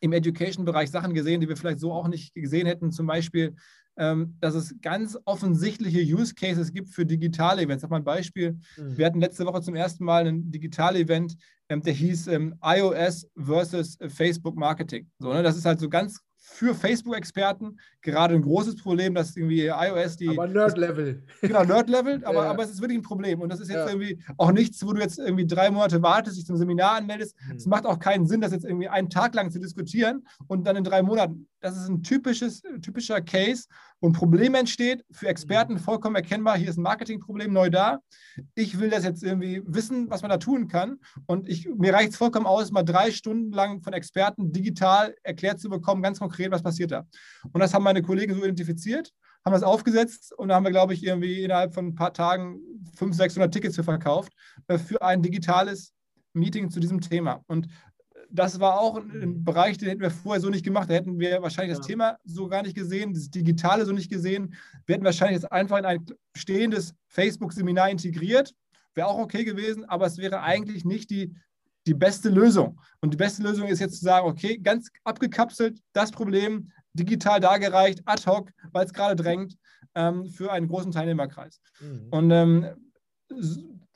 [0.00, 2.92] im Education-Bereich Sachen gesehen, die wir vielleicht so auch nicht gesehen hätten.
[2.92, 3.56] Zum Beispiel
[3.96, 7.80] dass es ganz offensichtliche Use Cases gibt für digitale Events.
[7.80, 8.58] Ich habe mal ein Beispiel.
[8.76, 8.98] Mhm.
[8.98, 11.36] Wir hatten letzte Woche zum ersten Mal ein Digital-Event,
[11.68, 15.10] ähm, der hieß ähm, iOS versus Facebook Marketing.
[15.18, 15.42] So, ne?
[15.42, 20.28] Das ist halt so ganz für Facebook-Experten gerade ein großes Problem, dass irgendwie iOS die.
[20.28, 21.22] Aber Nerd-Level.
[21.42, 22.50] Genau, Nerd-Level, aber, ja.
[22.50, 23.40] aber es ist wirklich ein Problem.
[23.40, 23.88] Und das ist jetzt ja.
[23.88, 27.36] irgendwie auch nichts, wo du jetzt irgendwie drei Monate wartest, dich zum Seminar anmeldest.
[27.48, 27.56] Mhm.
[27.56, 30.76] Es macht auch keinen Sinn, das jetzt irgendwie einen Tag lang zu diskutieren und dann
[30.76, 31.48] in drei Monaten.
[31.60, 33.66] Das ist ein typisches, typischer Case,
[34.02, 35.78] ein Problem entsteht, für Experten mhm.
[35.78, 37.98] vollkommen erkennbar, hier ist ein Marketingproblem neu da.
[38.54, 40.98] Ich will das jetzt irgendwie wissen, was man da tun kann.
[41.26, 45.60] Und ich, mir reicht es vollkommen aus, mal drei Stunden lang von Experten digital erklärt
[45.60, 47.06] zu bekommen, ganz konkret, was passiert da.
[47.52, 49.12] Und das haben meine Kollegen so identifiziert,
[49.44, 52.60] haben das aufgesetzt und da haben wir, glaube ich, irgendwie innerhalb von ein paar Tagen
[52.96, 54.32] 500, 600 Tickets verkauft
[54.68, 55.92] äh, für ein digitales
[56.34, 57.42] Meeting zu diesem Thema.
[57.46, 57.68] Und
[58.30, 60.90] das war auch ein Bereich, den hätten wir vorher so nicht gemacht.
[60.90, 64.54] Da hätten wir wahrscheinlich das Thema so gar nicht gesehen, das Digitale so nicht gesehen.
[64.86, 66.06] Wir hätten wahrscheinlich jetzt einfach in ein
[66.36, 68.52] stehendes Facebook-Seminar integriert.
[68.94, 71.34] Wäre auch okay gewesen, aber es wäre eigentlich nicht die,
[71.86, 72.80] die beste Lösung.
[73.00, 78.02] Und die beste Lösung ist jetzt zu sagen, okay, ganz abgekapselt, das Problem digital dargereicht,
[78.06, 79.56] ad hoc, weil es gerade drängt,
[79.94, 81.60] ähm, für einen großen Teilnehmerkreis.
[81.80, 82.08] Mhm.
[82.10, 82.66] Und ähm,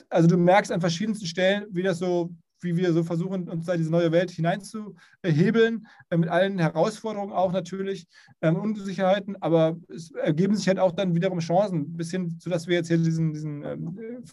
[0.09, 2.31] also du merkst an verschiedensten Stellen, wie das so
[2.63, 7.53] wie wir so versuchen, uns da diese neue Welt hineinzuhebeln, äh, mit allen Herausforderungen auch
[7.53, 8.07] natürlich,
[8.43, 12.67] ähm, Unsicherheiten, aber es ergeben sich halt auch dann wiederum Chancen, bis hin zu, dass
[12.67, 14.25] wir jetzt hier diesen, diesen ähm,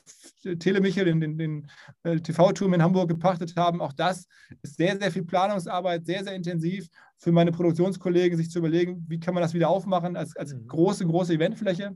[0.43, 1.67] äh, Telemichel, den, den, den
[2.03, 3.81] äh, TV-Turm in Hamburg gepachtet haben.
[3.81, 4.27] Auch das
[4.61, 9.19] ist sehr, sehr viel Planungsarbeit, sehr, sehr intensiv für meine Produktionskollegen, sich zu überlegen, wie
[9.19, 10.67] kann man das wieder aufmachen als, als mhm.
[10.67, 11.95] große, große Eventfläche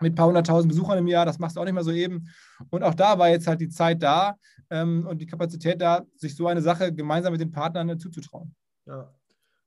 [0.00, 2.28] mit ein paar hunderttausend Besuchern im Jahr, das machst du auch nicht mehr so eben.
[2.70, 4.36] Und auch da war jetzt halt die Zeit da
[4.70, 8.54] ähm, und die Kapazität da, sich so eine Sache gemeinsam mit den Partnern äh, zuzutrauen.
[8.86, 9.12] Ja.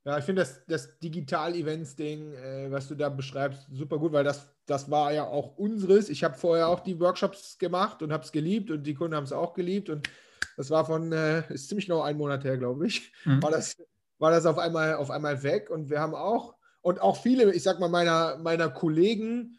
[0.05, 4.49] Ja, ich finde das, das Digital-Events-Ding, äh, was du da beschreibst, super gut, weil das,
[4.65, 6.09] das war ja auch unseres.
[6.09, 9.25] Ich habe vorher auch die Workshops gemacht und habe es geliebt und die Kunden haben
[9.25, 9.89] es auch geliebt.
[9.89, 10.09] Und
[10.55, 13.43] das war von, äh, ist ziemlich genau ein Monat her, glaube ich, mhm.
[13.43, 13.75] war, das,
[14.19, 15.69] war das auf einmal, auf einmal weg.
[15.69, 19.58] Und wir haben auch, und auch viele, ich sag mal, meiner, meiner Kollegen,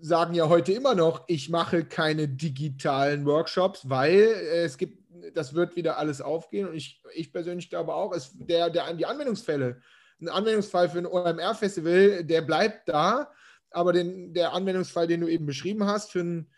[0.00, 4.98] sagen ja heute immer noch, ich mache keine digitalen Workshops, weil es gibt,
[5.34, 6.68] das wird wieder alles aufgehen.
[6.68, 9.80] Und ich, ich persönlich glaube auch, es, der, der, die Anwendungsfälle,
[10.20, 13.30] ein Anwendungsfall für ein OMR-Festival, der bleibt da,
[13.70, 16.50] aber den, der Anwendungsfall, den du eben beschrieben hast, für ein,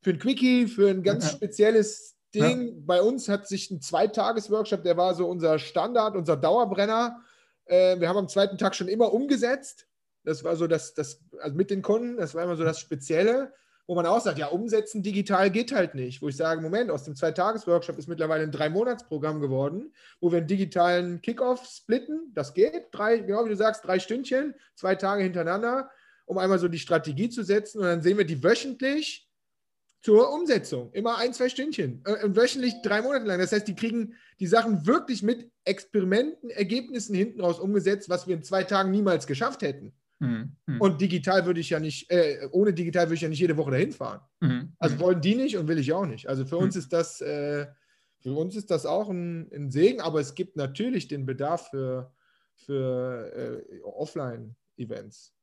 [0.00, 2.74] für ein Quickie, für ein ganz spezielles Ding, ja.
[2.78, 7.20] bei uns hat sich ein Zweitages-Workshop, der war so unser Standard, unser Dauerbrenner.
[7.66, 9.86] Äh, wir haben am zweiten Tag schon immer umgesetzt
[10.24, 13.52] Das war so das, das, also mit den Kunden, das war immer so das Spezielle,
[13.86, 16.22] wo man auch sagt, ja, umsetzen digital geht halt nicht.
[16.22, 20.46] Wo ich sage, Moment, aus dem Zwei-Tages-Workshop ist mittlerweile ein Drei-Monats-Programm geworden, wo wir einen
[20.46, 22.32] digitalen Kickoff splitten.
[22.34, 25.90] Das geht, drei, genau wie du sagst, drei Stündchen, zwei Tage hintereinander,
[26.24, 27.80] um einmal so die Strategie zu setzen.
[27.80, 29.28] Und dann sehen wir die wöchentlich
[30.00, 30.90] zur Umsetzung.
[30.92, 32.02] Immer ein, zwei Stündchen.
[32.06, 33.38] Äh, wöchentlich drei Monate lang.
[33.38, 38.34] Das heißt, die kriegen die Sachen wirklich mit Experimenten, Ergebnissen hinten raus umgesetzt, was wir
[38.34, 39.92] in zwei Tagen niemals geschafft hätten.
[40.24, 40.80] Mhm.
[40.80, 43.72] Und digital würde ich ja nicht, äh, ohne digital würde ich ja nicht jede Woche
[43.72, 44.20] dahin fahren.
[44.40, 44.72] Mhm.
[44.78, 46.28] Also wollen die nicht und will ich auch nicht.
[46.28, 47.66] Also für uns ist das, äh,
[48.20, 52.12] für uns ist das auch ein, ein, Segen, aber es gibt natürlich den Bedarf für,
[52.54, 55.34] für äh, Offline-Events.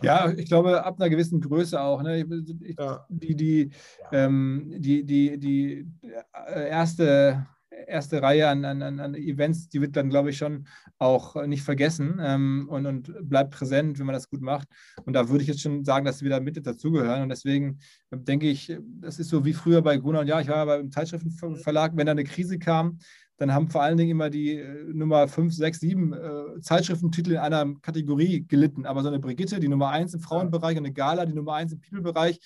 [0.00, 2.02] Ja, ich glaube, ab einer gewissen Größe auch.
[2.02, 2.24] Ne?
[2.60, 3.04] Ich, ja.
[3.08, 3.70] Die, die,
[4.00, 4.26] ja.
[4.26, 5.86] ähm, die, die, die
[6.32, 7.46] äh, erste
[7.86, 10.66] erste Reihe an, an, an Events, die wird dann, glaube ich, schon
[10.98, 14.68] auch nicht vergessen ähm, und, und bleibt präsent, wenn man das gut macht.
[15.04, 17.22] Und da würde ich jetzt schon sagen, dass wir da mit dazugehören.
[17.22, 17.78] Und deswegen
[18.10, 20.90] denke ich, das ist so wie früher bei Gruner und Ja, ich war ja beim
[20.90, 22.98] Zeitschriftenverlag, wenn da eine Krise kam,
[23.42, 27.38] dann haben vor allen Dingen immer die äh, Nummer 5, 6, 7 äh, Zeitschriftentitel in
[27.38, 28.86] einer Kategorie gelitten.
[28.86, 31.72] Aber so eine Brigitte, die Nummer 1 im Frauenbereich, und eine Gala, die Nummer 1
[31.72, 32.38] im People-Bereich,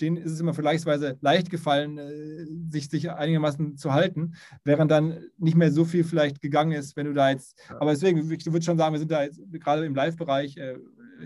[0.00, 5.18] denen ist es immer vergleichsweise leicht gefallen, äh, sich, sich einigermaßen zu halten, während dann
[5.38, 7.58] nicht mehr so viel vielleicht gegangen ist, wenn du da jetzt.
[7.80, 10.76] Aber deswegen, ich würde schon sagen, wir sind da jetzt gerade im Live-Bereich äh,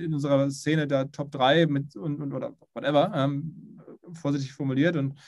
[0.03, 3.79] in unserer Szene der Top 3 mit und, und oder whatever, ähm,
[4.15, 5.19] vorsichtig formuliert und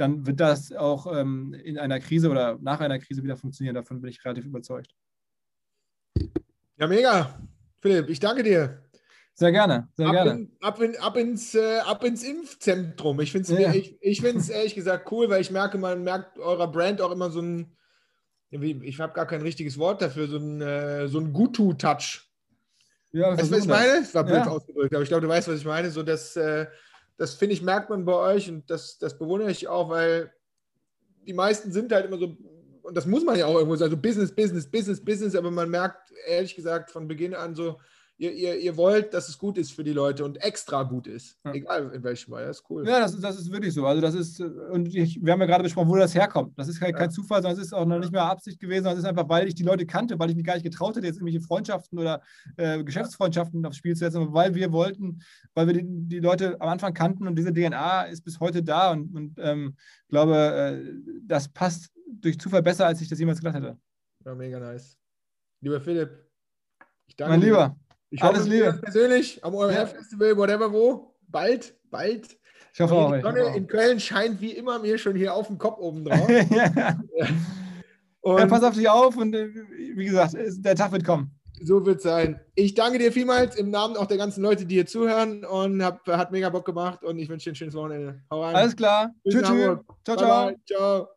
[0.00, 3.74] dann wird das auch ähm, in einer Krise oder nach einer Krise wieder funktionieren.
[3.74, 4.94] Davon bin ich relativ überzeugt.
[6.76, 7.38] Ja, mega.
[7.80, 8.82] Philipp, ich danke dir.
[9.34, 10.30] Sehr gerne, sehr ab gerne.
[10.32, 13.20] In, ab, in, ab, ins, äh, ab ins Impfzentrum.
[13.20, 13.72] Ich finde es ja.
[13.72, 17.40] ich, ich ehrlich gesagt cool, weil ich merke, man merkt eurer Brand auch immer so
[17.40, 17.76] ein,
[18.50, 22.28] ich habe gar kein richtiges Wort dafür, so ein, äh, so ein Gutu-Touch.
[23.12, 24.00] Ja, weißt du, was ich meine?
[24.00, 24.46] Das war blöd ja.
[24.46, 25.90] ausgedrückt, aber ich glaube, du weißt, was ich meine.
[25.90, 26.66] So, dass, äh,
[27.20, 30.32] das finde ich, merkt man bei euch und das, das bewundere ich auch, weil
[31.26, 32.34] die meisten sind halt immer so,
[32.80, 35.68] und das muss man ja auch irgendwo sagen, so Business, Business, Business, Business, aber man
[35.68, 37.78] merkt ehrlich gesagt von Beginn an so,
[38.20, 41.38] ihr, ihr, ihr wollt, dass es gut ist für die Leute und extra gut ist.
[41.42, 41.54] Ja.
[41.54, 42.46] Egal in welchem Fall.
[42.46, 42.86] Das ist cool.
[42.86, 43.86] Ja, das, das ist wirklich so.
[43.86, 46.52] Also das ist, und ich, wir haben ja gerade besprochen, wo das herkommt.
[46.58, 46.98] Das ist kein, ja.
[46.98, 49.28] kein Zufall, sondern es ist auch noch nicht mehr Absicht gewesen, sondern es ist einfach,
[49.30, 51.98] weil ich die Leute kannte, weil ich mich gar nicht getraut hätte, jetzt irgendwelche Freundschaften
[51.98, 52.20] oder
[52.58, 55.22] äh, Geschäftsfreundschaften aufs Spiel zu setzen, aber weil wir wollten,
[55.54, 58.92] weil wir die, die, Leute am Anfang kannten und diese DNA ist bis heute da
[58.92, 59.76] und, und ähm,
[60.10, 60.92] glaube, äh,
[61.22, 63.78] das passt durch Zufall besser, als ich das jemals gedacht hätte.
[64.26, 64.98] Ja, mega nice.
[65.62, 66.10] Lieber Philipp,
[67.06, 67.46] ich danke Mein dir.
[67.46, 67.76] Lieber.
[68.10, 68.72] Ich Alles hoffe, Liebe.
[68.82, 69.86] persönlich am OMR ja.
[69.86, 71.14] Festival, whatever wo.
[71.28, 72.36] Bald, bald.
[72.74, 73.14] Ich hoffe auch.
[73.14, 76.28] Die Sonne in Köln scheint wie immer mir schon hier auf dem Kopf oben drauf.
[76.50, 76.96] ja.
[78.24, 79.48] ja, pass auf dich auf und äh,
[79.94, 81.30] wie gesagt, der Tag wird kommen.
[81.62, 82.40] So wird es sein.
[82.54, 86.06] Ich danke dir vielmals im Namen auch der ganzen Leute, die hier zuhören und hab,
[86.06, 88.22] hat mega Bock gemacht und ich wünsche dir ein schönes Wochenende.
[88.30, 88.56] Hau rein.
[88.56, 89.10] Alles klar.
[89.28, 89.42] Tschüss.
[89.42, 90.52] Ciao, ciao.
[90.66, 91.08] ciao.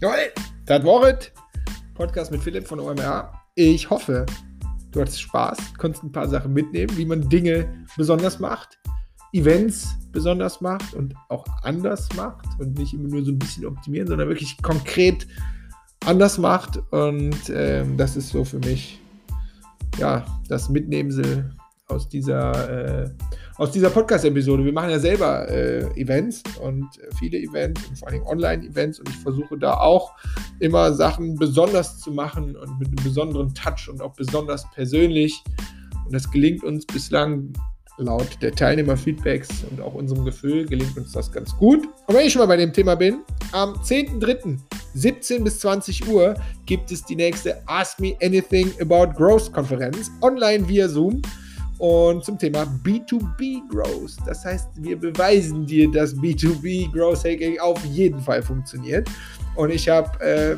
[0.00, 0.32] Jawohl,
[0.64, 1.32] das war es.
[1.94, 3.32] Podcast mit Philipp von OMR.
[3.56, 4.26] Ich hoffe,
[4.92, 8.78] du hattest Spaß, konntest ein paar Sachen mitnehmen, wie man Dinge besonders macht,
[9.32, 14.06] Events besonders macht und auch anders macht und nicht immer nur so ein bisschen optimieren,
[14.06, 15.26] sondern wirklich konkret
[16.06, 16.80] anders macht.
[16.92, 19.00] Und ähm, das ist so für mich
[19.98, 21.50] ja das Mitnehmsel
[21.88, 23.10] aus dieser, äh,
[23.74, 24.64] dieser Podcast-Episode.
[24.64, 26.86] Wir machen ja selber äh, Events und
[27.18, 30.12] viele Events und vor allem Online-Events und ich versuche da auch
[30.60, 35.42] immer Sachen besonders zu machen und mit einem besonderen Touch und auch besonders persönlich.
[36.04, 37.52] Und das gelingt uns bislang
[37.96, 41.84] laut der Teilnehmerfeedbacks und auch unserem Gefühl gelingt uns das ganz gut.
[42.06, 43.22] Und wenn ich schon mal bei dem Thema bin,
[43.52, 44.58] am 10.3.
[44.94, 46.34] 17 bis 20 Uhr
[46.66, 51.22] gibt es die nächste Ask Me Anything About Growth Konferenz online via Zoom
[51.78, 54.16] und zum Thema B2B Growth.
[54.26, 59.08] Das heißt, wir beweisen dir, dass B2B Growth Hacking auf jeden Fall funktioniert.
[59.54, 60.56] Und ich habe äh,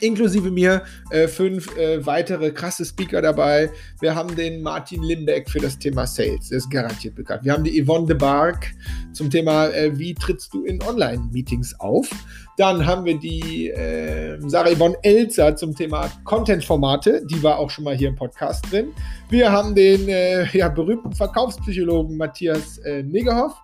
[0.00, 3.70] inklusive mir äh, fünf äh, weitere krasse Speaker dabei.
[4.00, 7.44] Wir haben den Martin Limbeck für das Thema Sales, der ist garantiert bekannt.
[7.44, 8.72] Wir haben die Yvonne de Barg
[9.12, 12.08] zum Thema, äh, wie trittst du in Online-Meetings auf.
[12.58, 17.24] Dann haben wir die äh, Sarah Yvonne Elzer zum Thema Content-Formate.
[17.30, 18.92] Die war auch schon mal hier im Podcast drin.
[19.30, 23.54] Wir haben den äh, ja, berühmten Verkaufspsychologen Matthias äh, Negerhoff.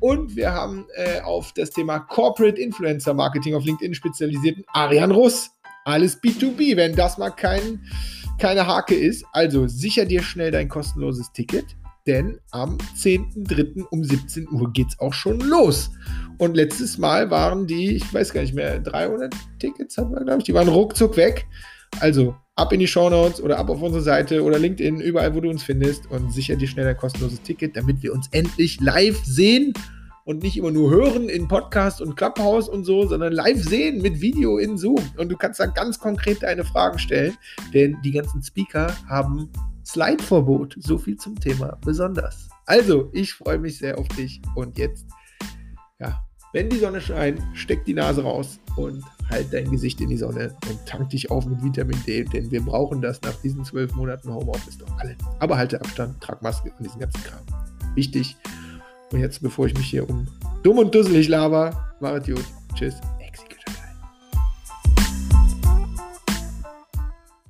[0.00, 5.50] Und wir haben äh, auf das Thema Corporate Influencer Marketing auf LinkedIn spezialisierten Arian Russ.
[5.88, 7.80] Alles B2B, wenn das mal kein,
[8.38, 9.24] keine Hake ist.
[9.32, 11.64] Also sicher dir schnell dein kostenloses Ticket
[12.08, 13.84] denn am 10.3.
[13.90, 15.90] um 17 Uhr geht es auch schon los.
[16.38, 20.38] Und letztes Mal waren die, ich weiß gar nicht mehr, 300 Tickets hatten wir, glaube
[20.38, 21.46] ich, die waren ruckzuck weg.
[22.00, 25.50] Also ab in die Shownotes oder ab auf unsere Seite oder LinkedIn, überall, wo du
[25.50, 29.74] uns findest und sicher dir schnell ein kostenloses Ticket, damit wir uns endlich live sehen
[30.28, 34.20] und nicht immer nur hören in Podcast und Clubhouse und so, sondern live sehen mit
[34.20, 35.00] Video in Zoom.
[35.16, 37.34] Und du kannst da ganz konkret deine Fragen stellen,
[37.72, 39.48] denn die ganzen Speaker haben
[39.86, 40.76] Slide-Verbot.
[40.80, 42.50] So viel zum Thema besonders.
[42.66, 45.06] Also, ich freue mich sehr auf dich und jetzt,
[45.98, 46.22] ja,
[46.52, 50.54] wenn die Sonne scheint, steck die Nase raus und halt dein Gesicht in die Sonne
[50.68, 54.30] und tank dich auf mit Vitamin D, denn wir brauchen das nach diesen zwölf Monaten
[54.30, 55.16] Homeoffice doch alle.
[55.38, 57.40] Aber halte Abstand, trag Maske und diesen ganzen Kram.
[57.94, 58.36] Wichtig.
[59.12, 60.26] Und jetzt, bevor ich mich hier um
[60.62, 62.44] dumm und dusselig laber, macht gut.
[62.74, 62.94] Tschüss.